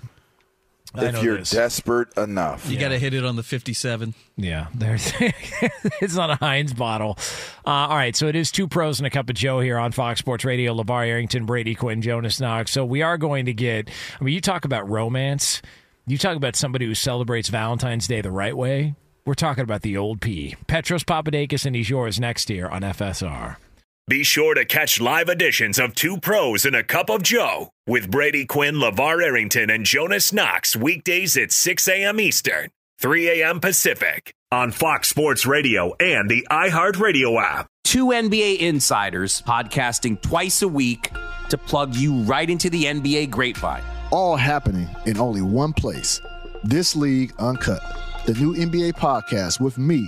[0.97, 1.51] I if you're this.
[1.51, 2.69] desperate enough.
[2.69, 4.13] You got to hit it on the 57.
[4.37, 7.17] Yeah, there's it's not a Heinz bottle.
[7.65, 9.91] Uh, all right, so it is two pros and a cup of Joe here on
[9.91, 10.73] Fox Sports Radio.
[10.73, 12.71] LaVar Arrington, Brady Quinn, Jonas Knox.
[12.71, 13.89] So we are going to get.
[14.19, 15.61] I mean, you talk about romance.
[16.07, 18.95] You talk about somebody who celebrates Valentine's Day the right way.
[19.25, 20.55] We're talking about the old P.
[20.67, 23.55] Petros Papadakis and he's yours next year on FSR.
[24.07, 28.11] Be sure to catch live editions of Two Pros and a Cup of Joe with
[28.11, 32.19] Brady Quinn, LaVar Arrington, and Jonas Knox weekdays at 6 a.m.
[32.19, 33.59] Eastern, 3 a.m.
[33.59, 37.65] Pacific on Fox Sports Radio and the iHeartRadio app.
[37.83, 41.09] Two NBA insiders podcasting twice a week
[41.49, 43.81] to plug you right into the NBA grapevine.
[44.11, 46.21] All happening in only one place.
[46.63, 47.81] This League Uncut,
[48.27, 50.07] the new NBA podcast with me,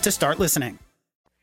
[0.01, 0.79] to start listening.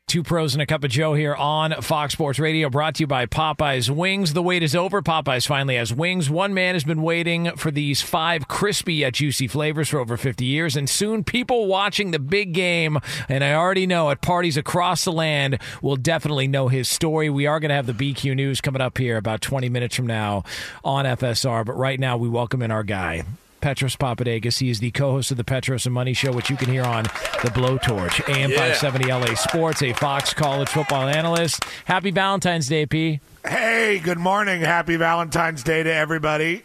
[0.09, 3.07] Two pros and a cup of Joe here on Fox Sports Radio, brought to you
[3.07, 4.33] by Popeyes Wings.
[4.33, 5.03] The wait is over.
[5.03, 6.31] Popeyes finally has wings.
[6.31, 10.43] One man has been waiting for these five crispy yet juicy flavors for over 50
[10.43, 15.05] years, and soon people watching the big game, and I already know at parties across
[15.05, 17.29] the land, will definitely know his story.
[17.29, 20.07] We are going to have the BQ News coming up here about 20 minutes from
[20.07, 20.43] now
[20.83, 23.25] on FSR, but right now we welcome in our guy.
[23.61, 24.59] Petros Papadakis.
[24.59, 27.03] He is the co-host of the Petros and Money Show, which you can hear on
[27.43, 28.57] the Blowtorch, AM Yeah.
[28.73, 31.63] 570 LA Sports, a Fox college football analyst.
[31.85, 33.19] Happy Valentine's Day, P.
[33.45, 34.61] Hey, good morning.
[34.61, 36.63] Happy Valentine's Day to everybody.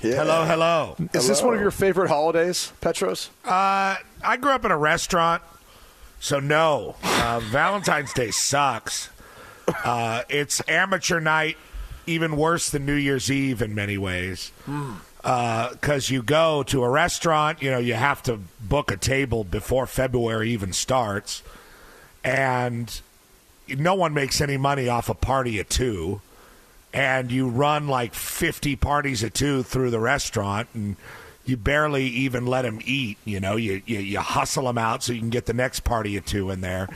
[0.00, 0.96] Hello, hello.
[1.12, 3.30] Is this one of your favorite holidays, Petros?
[3.44, 5.42] Uh, I grew up in a restaurant,
[6.18, 6.96] so no.
[7.02, 9.10] Uh, Valentine's Day sucks.
[9.84, 11.56] Uh, it's amateur night,
[12.06, 14.50] even worse than New Year's Eve in many ways.
[15.24, 19.42] Uh, because you go to a restaurant, you know, you have to book a table
[19.42, 21.42] before February even starts,
[22.22, 23.00] and
[23.68, 26.20] no one makes any money off a party of two.
[26.92, 30.94] And you run like 50 parties of two through the restaurant and
[31.44, 33.56] you barely even let them eat you know?
[33.56, 36.50] You, you you hustle them out so you can get the next party of two
[36.50, 36.88] in there.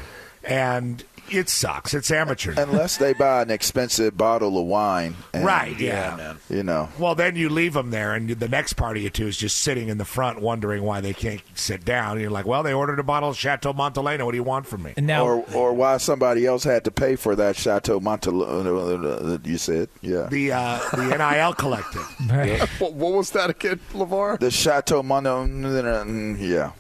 [0.45, 5.17] And it sucks it's amateur Unless they buy an expensive bottle of wine.
[5.33, 6.35] and, Right, yeah.
[6.49, 6.89] You know.
[6.99, 9.89] well then you leave them there and the next party at two is just sitting
[9.89, 12.99] in the front wondering why they can't sit down and you're like well they ordered
[12.99, 16.47] a bottle of chateau montelena what do you want from me or or why somebody
[16.47, 20.27] else had to pay for that Chateau Montel uh, uh, uh, that you said, yeah.
[20.31, 22.03] the uh, the NIL collective
[22.79, 24.39] what, what was that again, LaVar?
[24.39, 26.73] The Chateau Montel, yeah.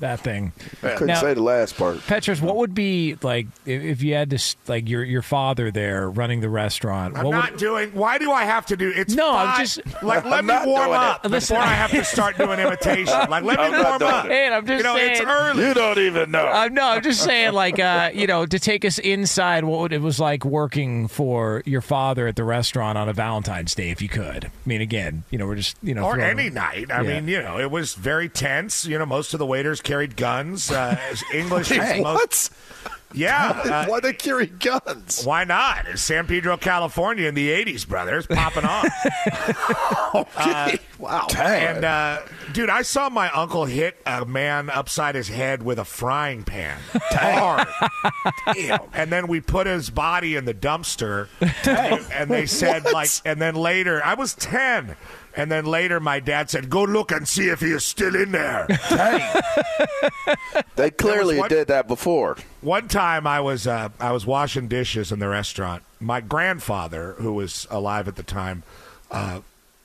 [0.00, 0.52] That thing.
[0.82, 2.04] I couldn't Now- say the last part.
[2.06, 6.08] Petros, what would be like if, if you had to like your your father there
[6.10, 7.16] running the restaurant?
[7.16, 7.90] I'm what not would, doing.
[7.92, 8.92] Why do I have to do?
[8.94, 11.30] It's No, I'm just- like let I'm me warm doing up it.
[11.30, 13.14] Listen- before I have to start doing imitation.
[13.34, 14.24] Like let me I'm not warm up.
[14.26, 14.28] it.
[14.28, 15.66] Man, I'm just you know, it's saying- early.
[15.66, 16.46] You don't even know.
[16.46, 20.00] Uh, no, I'm just saying, like, uh, you know, to take us inside what it
[20.00, 24.08] was like working for your father at the restaurant on a Valentine's Day, if you
[24.08, 24.46] could.
[24.46, 26.90] I mean, again, you know, we're just, you know, or throwing- any night.
[26.90, 27.14] I Yeah.
[27.20, 28.84] mean, you know, it was very tense.
[28.84, 30.70] You know, most of the waiters carried guns.
[30.70, 30.98] Uh,
[31.32, 32.52] English most.
[33.14, 33.50] Yeah.
[33.64, 35.24] uh, Why they carry guns?
[35.24, 35.86] Why not?
[35.86, 38.86] It's San Pedro, California in the 80s, brothers, popping off.
[40.14, 40.78] okay.
[40.98, 41.26] wow.
[41.36, 45.84] And, uh, dude, I saw my uncle hit a man upside his head with a
[45.84, 46.78] frying pan.
[46.92, 47.68] Hard.
[48.52, 48.80] Damn.
[48.92, 51.28] And then we put his body in the dumpster.
[52.12, 52.94] And they said, What?
[52.94, 54.96] like, and then later, I was 10.
[55.36, 58.32] And then later, my dad said, "Go look and see if he is still in
[58.32, 58.66] there."
[60.76, 62.36] They clearly one- did that before.
[62.60, 65.82] One time I was uh, I was washing dishes in the restaurant.
[66.00, 68.62] My grandfather, who was alive at the time,
[69.10, 69.40] uh,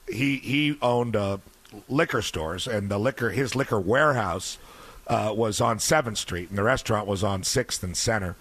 [0.07, 1.37] he he owned uh,
[1.87, 4.57] liquor stores, and the liquor his liquor warehouse
[5.07, 8.35] uh, was on Seventh Street, and the restaurant was on Sixth and Center.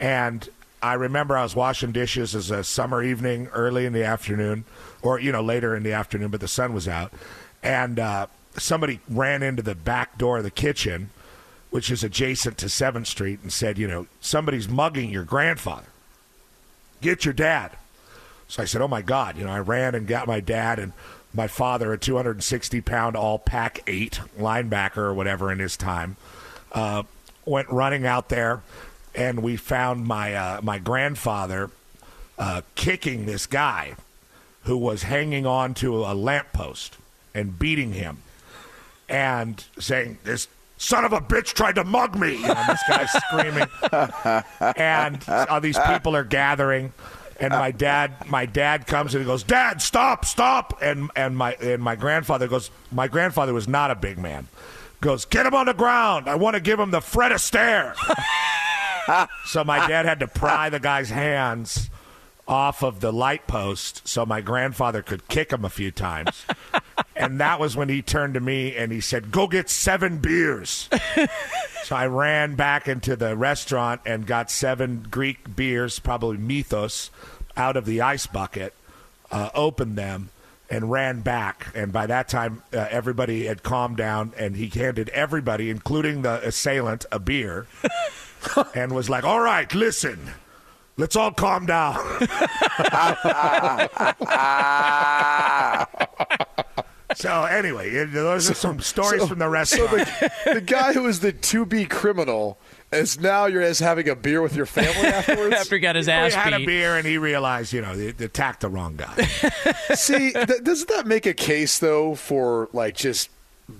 [0.00, 0.48] And
[0.82, 4.64] I remember I was washing dishes as a summer evening, early in the afternoon,
[5.02, 7.12] or you know later in the afternoon, but the sun was out,
[7.62, 11.10] and uh, somebody ran into the back door of the kitchen
[11.70, 15.86] which is adjacent to 7th Street, and said, you know, somebody's mugging your grandfather.
[17.00, 17.72] Get your dad.
[18.48, 19.36] So I said, oh my God.
[19.36, 20.92] You know, I ran and got my dad and
[21.34, 26.16] my father, a 260 pound all Pac eight linebacker or whatever in his time,
[26.72, 27.02] uh,
[27.44, 28.62] went running out there,
[29.18, 31.70] and we found my, uh, my grandfather
[32.38, 33.96] uh, kicking this guy
[34.62, 36.96] who was hanging on to a lamppost
[37.34, 38.18] and beating him
[39.08, 42.36] and saying, This son of a bitch tried to mug me.
[42.36, 43.66] You know, this guy's screaming.
[44.76, 46.92] and all these people are gathering.
[47.40, 51.52] And my dad, my dad comes and he goes, "Dad, stop, stop!" And and my
[51.54, 54.48] and my grandfather goes, my grandfather was not a big man.
[55.00, 56.28] Goes, get him on the ground.
[56.28, 57.94] I want to give him the Fred Astaire.
[59.46, 61.90] so my dad had to pry the guy's hands
[62.48, 66.46] off of the light post so my grandfather could kick him a few times.
[67.16, 70.88] and that was when he turned to me and he said, Go get seven beers.
[71.84, 77.10] so I ran back into the restaurant and got seven Greek beers, probably Mythos,
[77.56, 78.72] out of the ice bucket,
[79.30, 80.30] uh, opened them.
[80.70, 85.08] And ran back, and by that time, uh, everybody had calmed down, and he handed
[85.08, 87.66] everybody, including the assailant, a beer,
[88.74, 90.30] and was like, "All right, listen,
[90.96, 91.94] let's all calm down."
[97.14, 99.90] so anyway, it- those are some stories from the So restaurant.
[100.44, 102.58] the, the guy who was the to be criminal
[102.92, 105.54] is now you're as having a beer with your family afterwards.
[105.56, 107.96] After he got his ass he ass had a beer and he realized, you know,
[107.96, 109.14] they, they attacked the wrong guy.
[109.94, 113.30] See, th- doesn't that make a case though for like just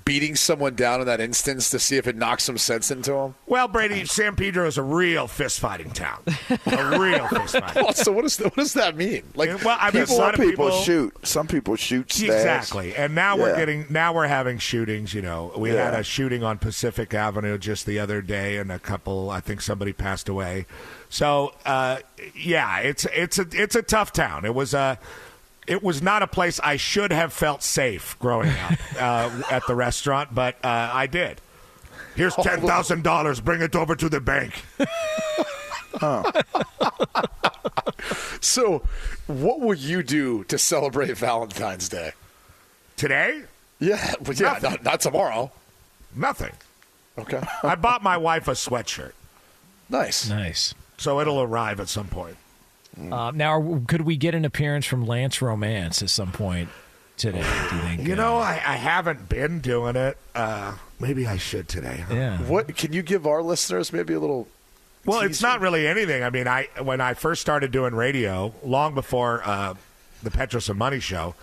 [0.04, 3.34] beating someone down in that instance to see if it knocks some sense into them?
[3.46, 6.22] Well, Brady, San Pedro is a real fist fighting town.
[6.66, 7.84] A real fist fighting.
[7.84, 9.22] Well, so what does what does that mean?
[9.34, 11.26] Like, well, I mean, People, a lot some of people, people shoot.
[11.26, 12.30] Some people shoot stabs.
[12.34, 12.94] Exactly.
[12.94, 15.52] And now we're getting now we're having shootings, you know.
[15.56, 15.90] We Yeah.
[15.90, 19.60] had a shooting on Pacific Avenue just the other day and a couple I think
[19.62, 20.66] somebody passed away.
[21.08, 21.98] So, uh,
[22.34, 24.44] yeah, it's it's a it's a tough town.
[24.44, 24.98] It was a
[25.68, 29.74] it was not a place I should have felt safe growing up uh, at the
[29.74, 31.40] restaurant, but uh, I did.
[32.16, 33.40] Here's ten thousand dollars.
[33.40, 34.64] Bring it over to the bank.
[38.40, 38.82] so,
[39.26, 42.12] what will you do to celebrate Valentine's Day
[42.96, 43.42] today?
[43.78, 45.52] Yeah, but yeah, not, not tomorrow.
[46.14, 46.52] Nothing.
[47.18, 47.40] Okay.
[47.62, 49.12] I bought my wife a sweatshirt,
[49.88, 50.28] Nice.
[50.28, 50.74] Nice.
[50.96, 52.36] so it'll arrive at some point.
[52.98, 56.68] Uh, now, could we get an appearance from Lance Romance at some point
[57.16, 57.42] today?
[57.42, 58.06] Do you think?
[58.06, 60.16] You uh, know, I, I haven't been doing it.
[60.34, 62.04] Uh, maybe I should today.
[62.08, 62.14] huh?
[62.14, 62.38] Yeah.
[62.38, 64.48] What can you give our listeners maybe a little?
[65.04, 66.22] Well, it's not really anything.
[66.22, 69.74] I mean, I when I first started doing radio, long before uh,
[70.22, 71.34] the Petros and Money show,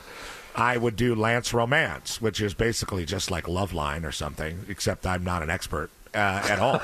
[0.56, 5.24] I would do Lance Romance, which is basically just like Loveline or something, except I'm
[5.24, 6.82] not an expert uh, at all.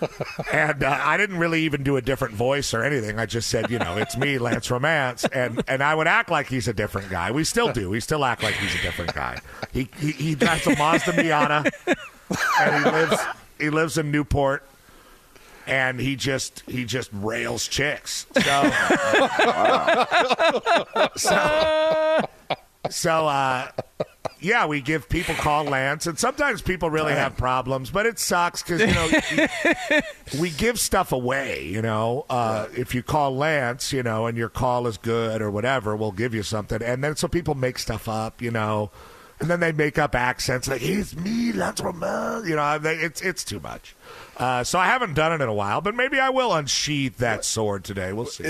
[0.52, 3.18] and uh, I didn't really even do a different voice or anything.
[3.18, 6.46] I just said, you know, it's me, Lance Romance, and and I would act like
[6.46, 7.30] he's a different guy.
[7.30, 7.90] We still do.
[7.90, 9.38] We still act like he's a different guy.
[9.72, 11.70] He he, he drives a Mazda Miata,
[12.60, 13.20] and he lives
[13.58, 14.64] he lives in Newport
[15.66, 18.26] and he just he just rails chicks.
[18.42, 18.72] So,
[21.16, 22.20] so,
[22.90, 23.68] so uh,
[24.40, 28.62] yeah, we give people call Lance, and sometimes people really have problems, but it sucks
[28.62, 30.00] because you know
[30.40, 31.64] we give stuff away.
[31.66, 35.50] You know, uh, if you call Lance, you know, and your call is good or
[35.50, 38.40] whatever, we'll give you something, and then so people make stuff up.
[38.42, 38.90] You know.
[39.42, 43.22] And then they make up accents like "It's me, Lance Romel." You know, they- it's
[43.22, 43.96] it's too much.
[44.36, 47.46] Uh, so I haven't done it in a while, but maybe I will unsheath that
[47.46, 48.12] sword today.
[48.12, 48.44] We'll see.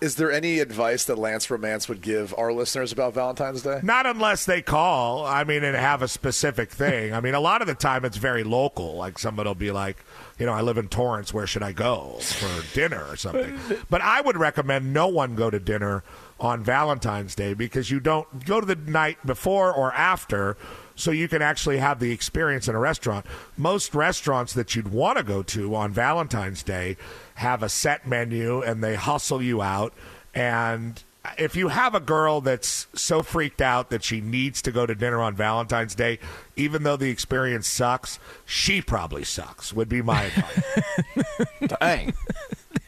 [0.00, 3.80] Is there any advice that Lance Romance would give our listeners about Valentine's Day?
[3.82, 5.24] Not unless they call.
[5.24, 7.14] I mean, and have a specific thing.
[7.14, 8.96] I mean, a lot of the time it's very local.
[8.96, 9.96] Like somebody will be like,
[10.38, 11.32] you know, I live in Torrance.
[11.32, 13.58] Where should I go for dinner or something?
[13.88, 16.02] But I would recommend no one go to dinner
[16.40, 20.56] on Valentine's Day because you don't go to the night before or after.
[20.96, 23.26] So you can actually have the experience in a restaurant.
[23.56, 26.96] Most restaurants that you'd want to go to on Valentine's Day
[27.36, 29.92] have a set menu and they hustle you out.
[30.34, 31.02] And
[31.38, 34.94] if you have a girl that's so freaked out that she needs to go to
[34.94, 36.18] dinner on Valentine's Day,
[36.56, 41.46] even though the experience sucks, she probably sucks, would be my advice.
[41.80, 42.14] Dang.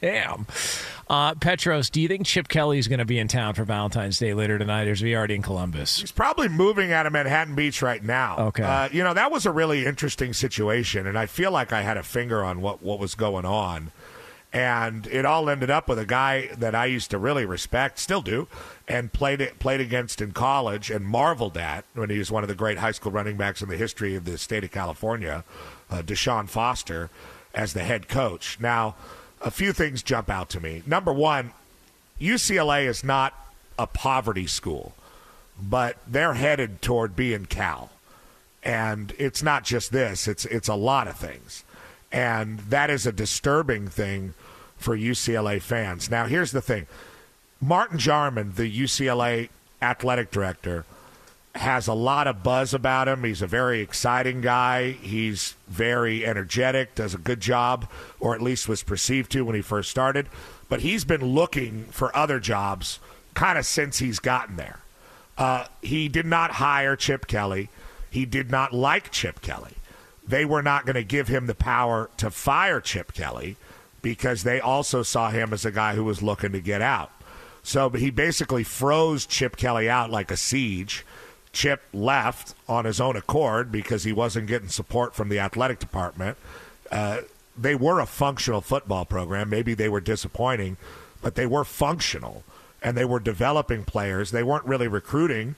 [0.01, 0.47] Damn.
[1.09, 4.35] Uh, Petros, do you think Chip Kelly's going to be in town for Valentine's Day
[4.35, 6.01] later tonight, or is he already in Columbus?
[6.01, 8.37] He's probably moving out of Manhattan Beach right now.
[8.39, 8.63] Okay.
[8.63, 11.97] Uh, you know, that was a really interesting situation, and I feel like I had
[11.97, 13.91] a finger on what, what was going on.
[14.51, 18.23] And it all ended up with a guy that I used to really respect, still
[18.23, 18.49] do,
[18.87, 22.55] and played played against in college and marveled at when he was one of the
[22.55, 25.45] great high school running backs in the history of the state of California,
[25.91, 27.11] uh, Deshaun Foster,
[27.53, 28.59] as the head coach.
[28.59, 28.95] Now,
[29.41, 30.83] a few things jump out to me.
[30.87, 31.53] Number one,
[32.21, 33.35] UCLA is not
[33.79, 34.95] a poverty school,
[35.61, 37.91] but they're headed toward being Cal.
[38.63, 41.65] And it's not just this, it's it's a lot of things.
[42.11, 44.35] And that is a disturbing thing
[44.77, 46.11] for UCLA fans.
[46.11, 46.87] Now, here's the thing.
[47.61, 49.49] Martin Jarmond, the UCLA
[49.83, 50.85] athletic director,
[51.55, 53.25] has a lot of buzz about him.
[53.25, 54.93] He's a very exciting guy.
[54.93, 59.63] He's very energetic, does a good job, or at least was perceived to when he
[59.63, 60.29] first started.
[60.69, 63.01] But he's been looking for other jobs
[63.35, 64.81] kind of since he's gotten there.
[65.37, 67.71] Uh, he did not hire Chip Kelly.
[68.11, 69.75] He did not like Chip Kelly.
[70.27, 73.57] They were not going to give him the power to fire Chip Kelly
[74.03, 77.11] because they also saw him as a guy who was looking to get out.
[77.63, 81.05] So he basically froze Chip Kelly out like a siege.
[81.59, 86.37] Chip left on his own accord because he wasn't getting support from the athletic department.
[86.89, 87.23] Uh,
[87.57, 89.51] they were a functional football program.
[89.51, 90.77] Maybe they were disappointing,
[91.21, 92.45] but they were functional
[92.81, 94.31] and they were developing players.
[94.31, 95.57] They weren't really recruiting,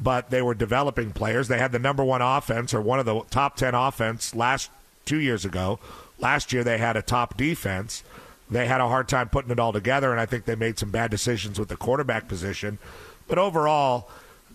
[0.00, 1.48] but they were developing players.
[1.48, 4.70] They had the number one offense or one of the top 10 offense last
[5.04, 5.78] two years ago.
[6.18, 8.02] Last year they had a top defense.
[8.50, 10.90] They had a hard time putting it all together, and I think they made some
[10.90, 12.78] bad decisions with the quarterback position.
[13.28, 14.08] But overall,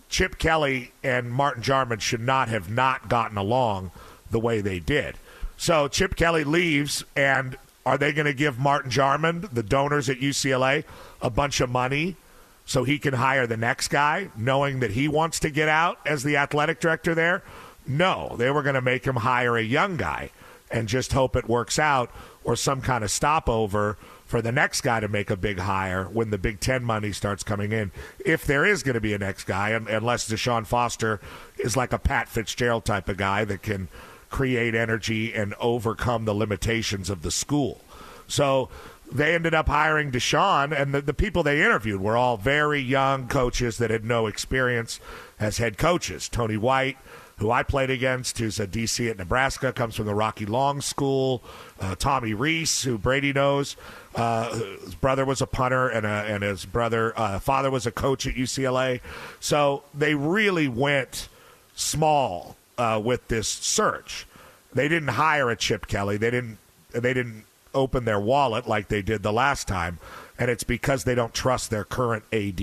[0.08, 3.90] Chip Kelly and Martin Jarmond should not have not gotten along
[4.30, 5.16] the way they did.
[5.56, 10.20] So Chip Kelly leaves, and are they going to give Martin Jarmond, the donors at
[10.20, 10.84] UCLA,
[11.20, 12.16] a bunch of money
[12.64, 16.22] so he can hire the next guy, knowing that he wants to get out as
[16.22, 17.42] the athletic director there?
[17.86, 20.30] No, they were going to make him hire a young guy
[20.70, 22.10] and just hope it works out
[22.44, 23.96] or some kind of stopover
[24.28, 27.42] for the next guy to make a big hire when the Big Ten money starts
[27.42, 27.90] coming in.
[28.24, 31.18] If there is going to be a next guy, unless Deshaun Foster
[31.58, 33.88] is like a Pat Fitzgerald type of guy that can
[34.28, 37.80] create energy and overcome the limitations of the school.
[38.26, 38.68] So
[39.10, 43.28] they ended up hiring Deshaun, and the, the people they interviewed were all very young
[43.28, 45.00] coaches that had no experience
[45.40, 46.28] as head coaches.
[46.28, 46.98] Tony White,
[47.38, 51.42] who I played against, who's a DC at Nebraska, comes from the Rocky Long School.
[51.80, 53.76] Uh, Tommy Rees, who Brady knows,
[54.14, 57.92] uh, his brother was a punter, and, a, and his brother uh, father was a
[57.92, 59.00] coach at UCLA.
[59.38, 61.28] So they really went
[61.74, 64.26] small uh, with this search.
[64.72, 66.16] They didn't hire a Chip Kelly.
[66.16, 66.58] They didn't.
[66.90, 69.98] They didn't open their wallet like they did the last time,
[70.38, 72.60] and it's because they don't trust their current AD.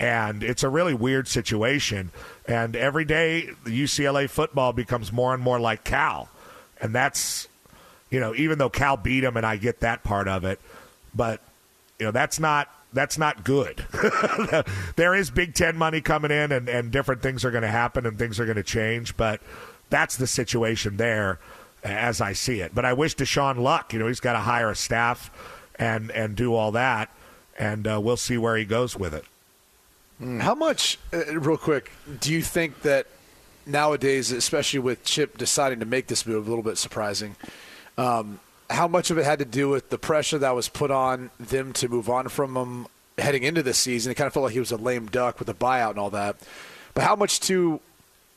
[0.00, 2.10] And it's a really weird situation.
[2.46, 6.30] And every day, UCLA football becomes more and more like Cal.
[6.80, 7.48] And that's,
[8.08, 10.58] you know, even though Cal beat them, and I get that part of it,
[11.14, 11.42] but,
[11.98, 12.68] you know, that's not.
[12.92, 13.84] That's not good.
[14.96, 18.04] there is Big Ten money coming in, and, and different things are going to happen,
[18.04, 19.16] and things are going to change.
[19.16, 19.40] But
[19.90, 21.38] that's the situation there,
[21.84, 22.74] as I see it.
[22.74, 23.92] But I wish Deshaun luck.
[23.92, 25.30] You know, he's got to hire a staff
[25.76, 27.10] and and do all that,
[27.56, 29.24] and uh, we'll see where he goes with it.
[30.20, 33.06] How much, uh, real quick, do you think that
[33.64, 37.36] nowadays, especially with Chip deciding to make this move, a little bit surprising,
[37.96, 41.30] um, how much of it had to do with the pressure that was put on
[41.40, 44.12] them to move on from him heading into this season?
[44.12, 46.10] It kind of felt like he was a lame duck with the buyout and all
[46.10, 46.36] that.
[46.92, 47.80] But how much, too,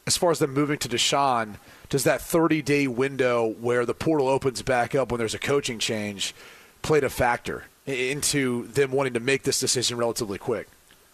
[0.08, 1.56] as far as them moving to Deshaun,
[1.90, 5.80] does that 30 day window where the portal opens back up when there's a coaching
[5.80, 6.34] change
[6.82, 10.68] played a factor into them wanting to make this decision relatively quick?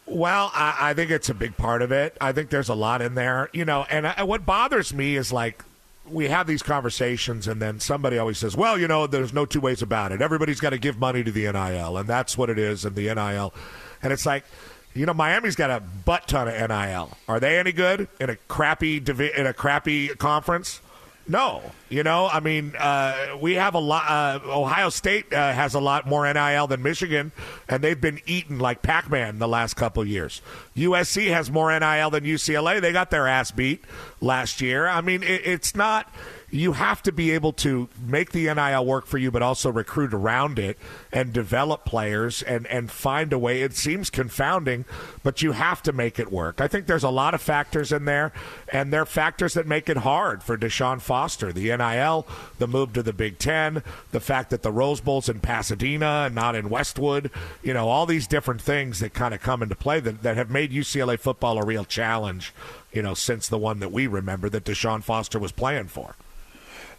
[0.09, 2.17] Well, I, I think it's a big part of it.
[2.19, 3.85] I think there's a lot in there, you know.
[3.89, 5.63] And I, what bothers me is like
[6.09, 9.61] we have these conversations, and then somebody always says, "Well, you know, there's no two
[9.61, 10.21] ways about it.
[10.21, 13.13] Everybody's got to give money to the NIL, and that's what it is in the
[13.13, 13.53] NIL."
[14.01, 14.45] And it's like,
[14.93, 17.15] you know, Miami's got a butt ton of NIL.
[17.27, 20.81] Are they any good in a crappy divi- in a crappy conference?
[21.29, 24.09] No, you know, I mean, uh, we have a lot.
[24.09, 27.31] Uh, Ohio State uh, has a lot more NIL than Michigan,
[27.67, 30.41] and they've been eaten like Pac-Man the last couple years.
[30.75, 32.81] USC has more NIL than UCLA.
[32.81, 33.85] They got their ass beat
[34.21, 34.87] last year.
[34.87, 36.11] I mean, it, it's not.
[36.49, 40.15] You have to be able to make the NIL work for you, but also recruit
[40.15, 40.79] around it
[41.11, 43.61] and develop players and, and find a way.
[43.61, 44.85] It seems confounding,
[45.23, 46.61] but you have to make it work.
[46.61, 48.31] I think there's a lot of factors in there,
[48.71, 51.51] and there are factors that make it hard for Deshaun Foster.
[51.51, 52.27] The NIL,
[52.59, 56.35] the move to the Big Ten, the fact that the Rose Bowl's in Pasadena and
[56.35, 57.31] not in Westwood,
[57.63, 60.49] you know, all these different things that kind of come into play that, that have
[60.49, 62.53] made UCLA football a real challenge,
[62.93, 66.15] you know, since the one that we remember that Deshaun Foster was playing for.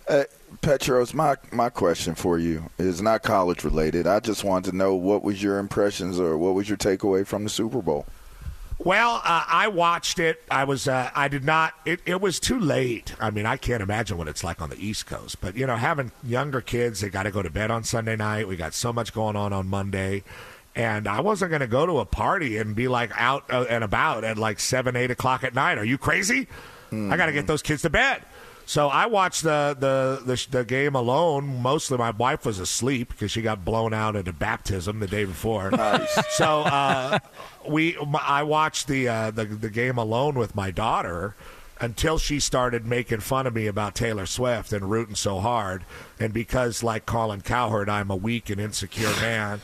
[0.09, 0.25] Uh,
[0.61, 4.07] Petros, my my question for you is not college related.
[4.07, 7.45] I just wanted to know what was your impressions or what was your takeaway from
[7.45, 8.07] the Super Bowl.
[8.83, 10.43] Well, uh, I watched it.
[10.51, 11.75] I was, uh, I did not.
[11.85, 13.15] It, it was too late.
[13.21, 15.39] I mean, I can't imagine what it's like on the East Coast.
[15.43, 18.49] But you know, having younger kids, they got to go to bed on Sunday night.
[18.49, 20.25] We got so much going on on Monday,
[20.75, 23.85] and I wasn't going to go to a party and be like out uh, and
[23.85, 25.77] about at like seven, eight o'clock at night.
[25.77, 26.49] Are you crazy?
[26.93, 28.23] I got to get those kids to bed.
[28.71, 31.61] So I watched the, the the the game alone.
[31.61, 35.25] Mostly, my wife was asleep because she got blown out at a baptism the day
[35.25, 35.73] before.
[36.31, 37.19] So uh,
[37.67, 41.35] we, I watched the, uh, the the game alone with my daughter
[41.81, 45.85] until she started making fun of me about Taylor Swift and rooting so hard.
[46.21, 49.61] And because, like Colin Cowherd, I'm a weak and insecure man,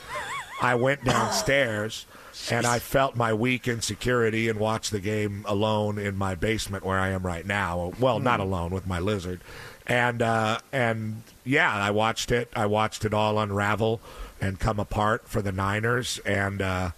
[0.61, 2.07] I went downstairs
[2.51, 6.99] and I felt my weak insecurity and watched the game alone in my basement where
[6.99, 7.93] I am right now.
[7.99, 9.41] Well, not alone with my lizard,
[9.87, 12.51] and uh, and yeah, I watched it.
[12.55, 14.01] I watched it all unravel
[14.41, 16.91] and come apart for the Niners, and uh,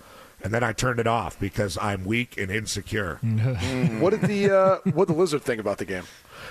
[0.43, 3.17] and then I turned it off because I'm weak and insecure.
[4.01, 6.05] what did the uh, what did the lizard think about the game?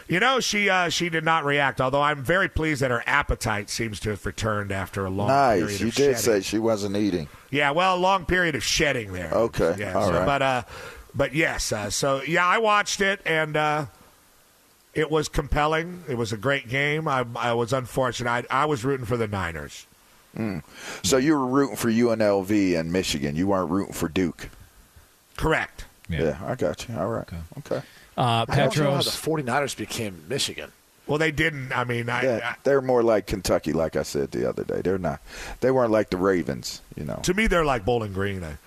[0.07, 1.81] You know, she uh, she did not react.
[1.81, 5.59] Although I'm very pleased that her appetite seems to have returned after a long nice.
[5.59, 6.15] period You did shedding.
[6.15, 7.27] say she wasn't eating.
[7.51, 9.31] Yeah, well, a long period of shedding there.
[9.31, 9.93] Okay, Yeah.
[9.93, 10.25] all so, right.
[10.25, 10.63] But uh,
[11.13, 11.71] but yes.
[11.73, 13.85] Uh, so yeah, I watched it and uh,
[14.93, 16.03] it was compelling.
[16.07, 17.07] It was a great game.
[17.07, 18.29] I, I was unfortunate.
[18.49, 19.85] I, I was rooting for the Niners.
[20.37, 20.63] Mm.
[21.03, 23.35] So you were rooting for UNLV and Michigan.
[23.35, 24.49] You weren't rooting for Duke.
[25.35, 25.85] Correct.
[26.09, 26.95] Yeah, I got you.
[26.97, 27.27] All right.
[27.59, 27.81] Okay.
[28.17, 29.45] Uh, I don't know how the Petros.
[29.45, 30.71] 49ers became Michigan.
[31.05, 31.71] Well, they didn't.
[31.71, 34.81] I mean, I, Yeah, they're more like Kentucky, like I said the other day.
[34.81, 35.21] They're not.
[35.61, 37.19] They weren't like the Ravens, you know.
[37.23, 38.43] to me, they're like Bowling Green.
[38.43, 38.57] I,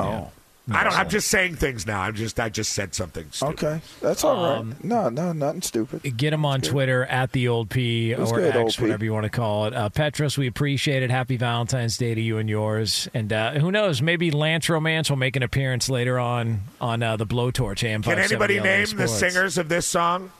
[0.00, 0.30] Oh.
[0.72, 0.92] I don't.
[0.98, 2.00] I'm just saying things now.
[2.00, 2.38] I'm just.
[2.38, 3.26] I just said something.
[3.30, 3.52] Stupid.
[3.64, 4.58] Okay, that's all right.
[4.58, 6.02] Um, No, no, nothing stupid.
[6.16, 9.24] Get him on Twitter at the old P That's or good, X, whatever you want
[9.24, 9.74] to call it.
[9.74, 11.10] Uh, Petros, we appreciate it.
[11.10, 13.08] Happy Valentine's Day to you and yours.
[13.14, 14.00] And uh, who knows?
[14.02, 18.02] Maybe Lance Romance will make an appearance later on on uh, the Blowtorch AM.
[18.02, 20.30] Can anybody name the singers of this song?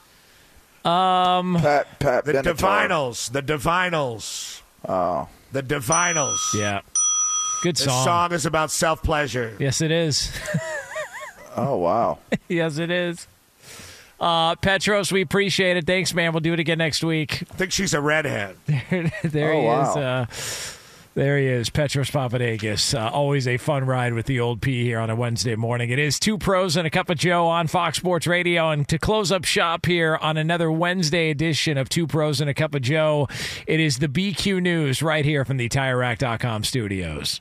[0.84, 2.54] Um, Pat, Pat The Benatar.
[2.88, 3.32] Divinyls.
[3.32, 4.62] The Divinyls.
[4.88, 6.38] Oh, The Divinyls.
[6.58, 6.80] Yeah.
[7.62, 7.86] Good song.
[7.86, 8.04] This song.
[8.04, 9.54] song is about self pleasure.
[9.58, 10.32] Yes, it is.
[11.56, 12.18] oh wow.
[12.48, 13.26] yes, it is.
[14.18, 15.86] Uh, Petros, we appreciate it.
[15.86, 16.32] Thanks, man.
[16.32, 17.42] We'll do it again next week.
[17.50, 18.56] I think she's a redhead.
[18.66, 19.90] there there Oh, he wow.
[19.90, 19.96] is.
[19.96, 20.26] Uh,
[21.14, 22.94] there he is, Petros Papadakis.
[22.96, 25.90] Uh, always a fun ride with the old P here on a Wednesday morning.
[25.90, 28.70] It is two pros and a cup of Joe on Fox Sports Radio.
[28.70, 32.54] And to close up shop here on another Wednesday edition of Two Pros and a
[32.54, 33.26] Cup of Joe,
[33.66, 37.40] it is the BQ News right here from the TireRack.com studios.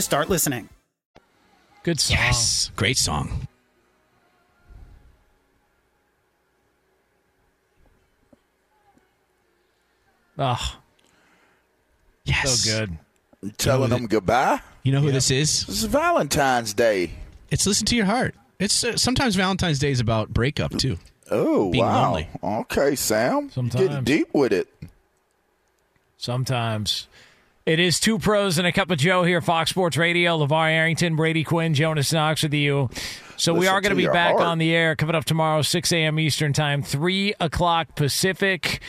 [0.00, 0.68] start listening.
[1.82, 2.16] Good song.
[2.18, 3.46] Yes, great song.
[10.38, 10.76] Oh,
[12.24, 12.60] Yes.
[12.60, 12.98] so good.
[13.58, 14.60] Telling them goodbye.
[14.82, 15.64] You know who this is?
[15.66, 17.10] This is Valentine's Day.
[17.50, 18.34] It's listen to your heart.
[18.58, 20.98] It's uh, sometimes Valentine's Day is about breakup too.
[21.30, 22.04] Oh Being wow.
[22.12, 22.28] lonely.
[22.42, 23.48] Okay, Sam.
[23.48, 24.68] Getting deep with it.
[26.16, 27.08] Sometimes.
[27.70, 30.36] It is two pros and a cup of Joe here, Fox Sports Radio.
[30.36, 32.90] LaVar Arrington, Brady Quinn, Jonas Knox with you.
[33.36, 34.42] So we are going to to be back heart.
[34.42, 36.18] on the air coming up tomorrow, 6 a.m.
[36.18, 38.80] Eastern Time, 3 o'clock Pacific.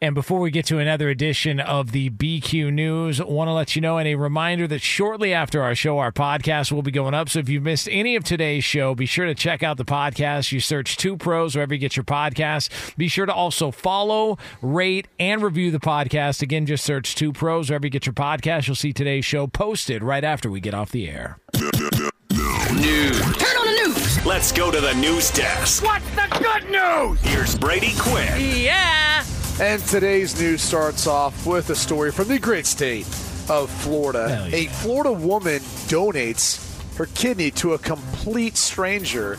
[0.00, 3.74] And before we get to another edition of the BQ News, I want to let
[3.74, 7.14] you know and a reminder that shortly after our show, our podcast will be going
[7.14, 7.28] up.
[7.28, 10.52] So if you've missed any of today's show, be sure to check out the podcast.
[10.52, 12.96] You search Two Pros wherever you get your podcast.
[12.96, 16.42] Be sure to also follow, rate, and review the podcast.
[16.42, 18.68] Again, just search Two Pros wherever you get your podcast.
[18.68, 21.40] You'll see today's show posted right after we get off the air.
[21.54, 23.20] News.
[23.20, 24.24] Turn on the news.
[24.24, 25.82] Let's go to the news desk.
[25.82, 27.20] What's the good news?
[27.22, 28.32] Here's Brady Quinn.
[28.38, 29.24] Yeah.
[29.60, 33.06] And today's news starts off with a story from the great state
[33.50, 34.48] of Florida.
[34.50, 34.56] Yeah.
[34.56, 36.64] A Florida woman donates
[36.96, 39.36] her kidney to a complete stranger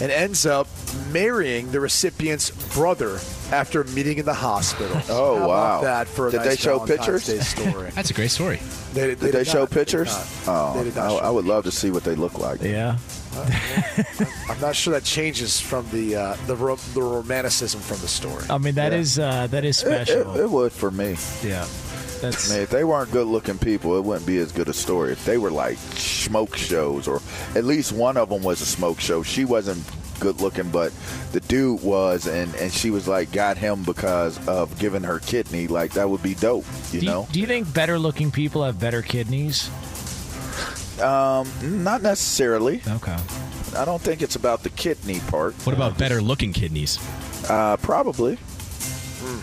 [0.00, 0.68] and ends up
[1.10, 3.18] marrying the recipient's brother
[3.50, 4.96] after meeting in the hospital.
[5.10, 5.80] Oh, How about wow.
[5.82, 7.46] that for a Did nice they show Valentine's pictures?
[7.48, 7.90] Story.
[7.94, 8.60] That's a great story.
[8.94, 9.70] They, Did they, did show not.
[9.70, 10.12] They did pictures?
[10.14, 10.26] not.
[10.46, 12.62] Oh, They did not I, show I would love to see what they look like.
[12.62, 12.98] Yeah.
[14.48, 18.44] I'm not sure that changes from the uh, the ro- the romanticism from the story.
[18.50, 20.36] I mean, that is uh, that is It, it, special.
[20.38, 21.16] it would for me.
[21.42, 21.66] yeah.
[22.20, 24.74] That's I mean, if they weren't good looking people, it wouldn't be as good a
[24.74, 25.12] story.
[25.12, 27.22] If they were like smoke shows, or
[27.54, 29.22] at least one of them was a smoke show.
[29.22, 29.82] She wasn't
[30.18, 30.92] good looking, but
[31.32, 35.66] the dude was, and, and she was like, got him because of giving her kidney.
[35.66, 37.26] Like, that would be dope, you do, know?
[37.32, 39.70] do you think better looking people have better kidneys?
[41.00, 41.48] Um,
[41.84, 42.82] not necessarily.
[42.86, 43.16] Okay.
[43.76, 45.54] I don't think it's about the kidney part.
[45.66, 46.98] What about better looking kidneys?
[47.48, 48.36] Uh, probably.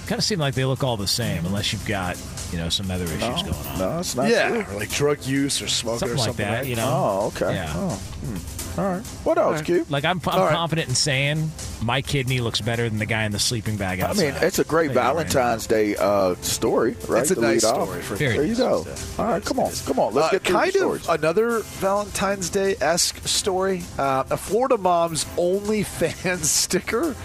[0.07, 2.19] Kind of seem like they look all the same, unless you've got
[2.51, 3.79] you know some other issues No, going on.
[3.79, 4.75] no, it's not yeah, true.
[4.75, 6.45] or like drug use or smoking or something or like something.
[6.45, 6.57] that.
[6.59, 6.65] right?
[6.67, 6.87] You know.
[6.91, 7.53] Oh, okay.
[7.53, 7.73] Yeah.
[7.75, 8.79] Oh, hmm.
[8.79, 9.05] All right.
[9.23, 9.85] What else, Q?
[9.89, 10.53] Like I'm, I'm All right.
[10.55, 11.51] confident in saying
[11.81, 14.63] my kidney looks better than the guy in the sleeping bag I mean, it's a
[14.63, 17.21] great Maybe Valentine's Day uh, story, right?
[17.21, 18.85] It's a to nice story for There you go.
[19.19, 20.13] All right, come on, come on.
[20.13, 21.19] Let's Uh, get through kind the of stories.
[21.19, 23.83] another Valentine's Day esque story.
[23.97, 27.15] Uh, a Florida mom's OnlyFans sticker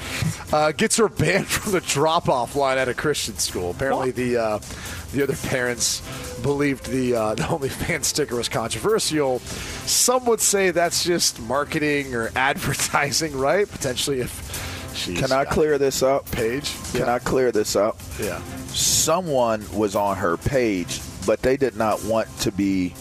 [0.52, 3.70] uh, gets her banned from the drop off line at a Christian school.
[3.70, 4.58] Apparently, the uh,
[5.12, 6.00] the other parents
[6.42, 9.38] believed the uh, the OnlyFans sticker was controversial.
[9.86, 13.68] Some would say that's just marketing or advertising, right?
[13.70, 14.32] Potentially, if
[14.94, 16.30] she's Can I clear this up?
[16.30, 16.74] page?
[16.92, 17.08] Can.
[17.08, 17.98] I clear this up?
[18.20, 18.40] Yeah.
[18.68, 22.94] Someone was on her page, but they did not want to be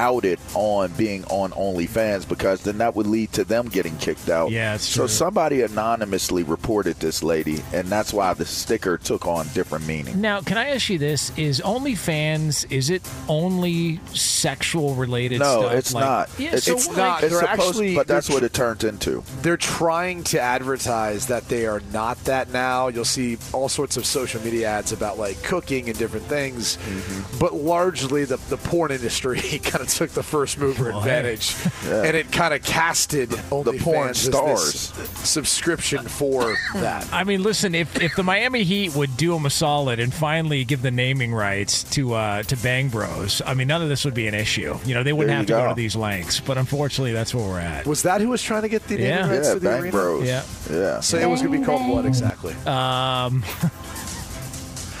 [0.00, 4.50] outed on being on OnlyFans because then that would lead to them getting kicked out.
[4.50, 5.08] Yeah, so true.
[5.08, 10.20] somebody anonymously reported this lady, and that's why the sticker took on different meaning.
[10.20, 11.30] Now, can I ask you this?
[11.36, 15.72] Is OnlyFans, is it only sexual related No, stuff?
[15.74, 16.30] it's Like- not.
[16.38, 17.22] Yeah, It's- so it's like- not.
[17.22, 19.22] It's They're supposed- actually, but that's they're what it turned into.
[19.42, 22.88] They're trying to advertise that they are not that now.
[22.88, 27.38] You'll see all sorts of social media ads about like cooking and different things, Mm-hmm.
[27.38, 31.54] but largely the, the porn industry kind of took the first mover Well, advantage,
[31.86, 32.02] Yeah.
[32.04, 34.92] and it kind of casted the porn stars
[35.24, 37.08] subscription for that.
[37.12, 40.64] I mean, listen, if, if the Miami Heat would do them a solid and finally
[40.64, 44.14] give the naming rights to uh, to Bang Bros, I mean, none of this would
[44.14, 44.78] be an issue.
[44.84, 45.62] You know, they wouldn't have you to go.
[45.64, 45.68] go.
[45.70, 46.40] to these lengths.
[46.40, 47.86] But unfortunately, that's where we're at.
[47.86, 49.30] Was that who was trying to get the naming Yeah.
[49.30, 49.90] rights Yeah, to the Bang arena?
[49.92, 50.26] Bros.
[50.26, 50.42] Yeah.
[50.70, 51.00] Yeah.
[51.00, 52.54] So it was going to be called what exactly?
[52.66, 53.44] Um,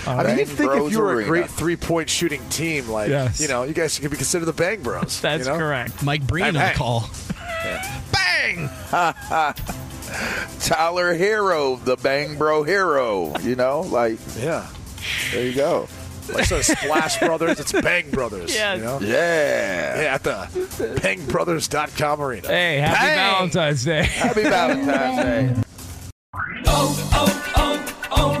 [0.06, 1.26] I mean, you'd Bang think if you were Arena.
[1.26, 3.40] a great three-point shooting team, like Yes.
[3.40, 5.20] you know, you guys could be considered the Bang Bros.
[5.22, 5.58] That's you know?
[5.58, 6.02] correct.
[6.02, 6.74] Mike Breen on the bang.
[6.76, 7.10] call.
[8.12, 8.70] Bang!
[10.60, 13.32] Tyler Herro, the Bang Bro hero.
[13.40, 14.66] You know, like yeah.
[15.32, 15.88] There you go.
[16.32, 18.54] Like so Splash Brothers, it's Bang Brothers.
[18.54, 18.78] Yes.
[18.78, 18.98] You know?
[19.00, 20.00] Yeah.
[20.02, 20.32] Yeah, at the
[21.00, 22.46] bangbrothers.com arena.
[22.46, 23.16] hey, happy Bang!
[23.16, 24.02] Valentine's Day.
[24.04, 25.62] Happy Valentine's Day.
[26.66, 28.40] Oh, oh, oh,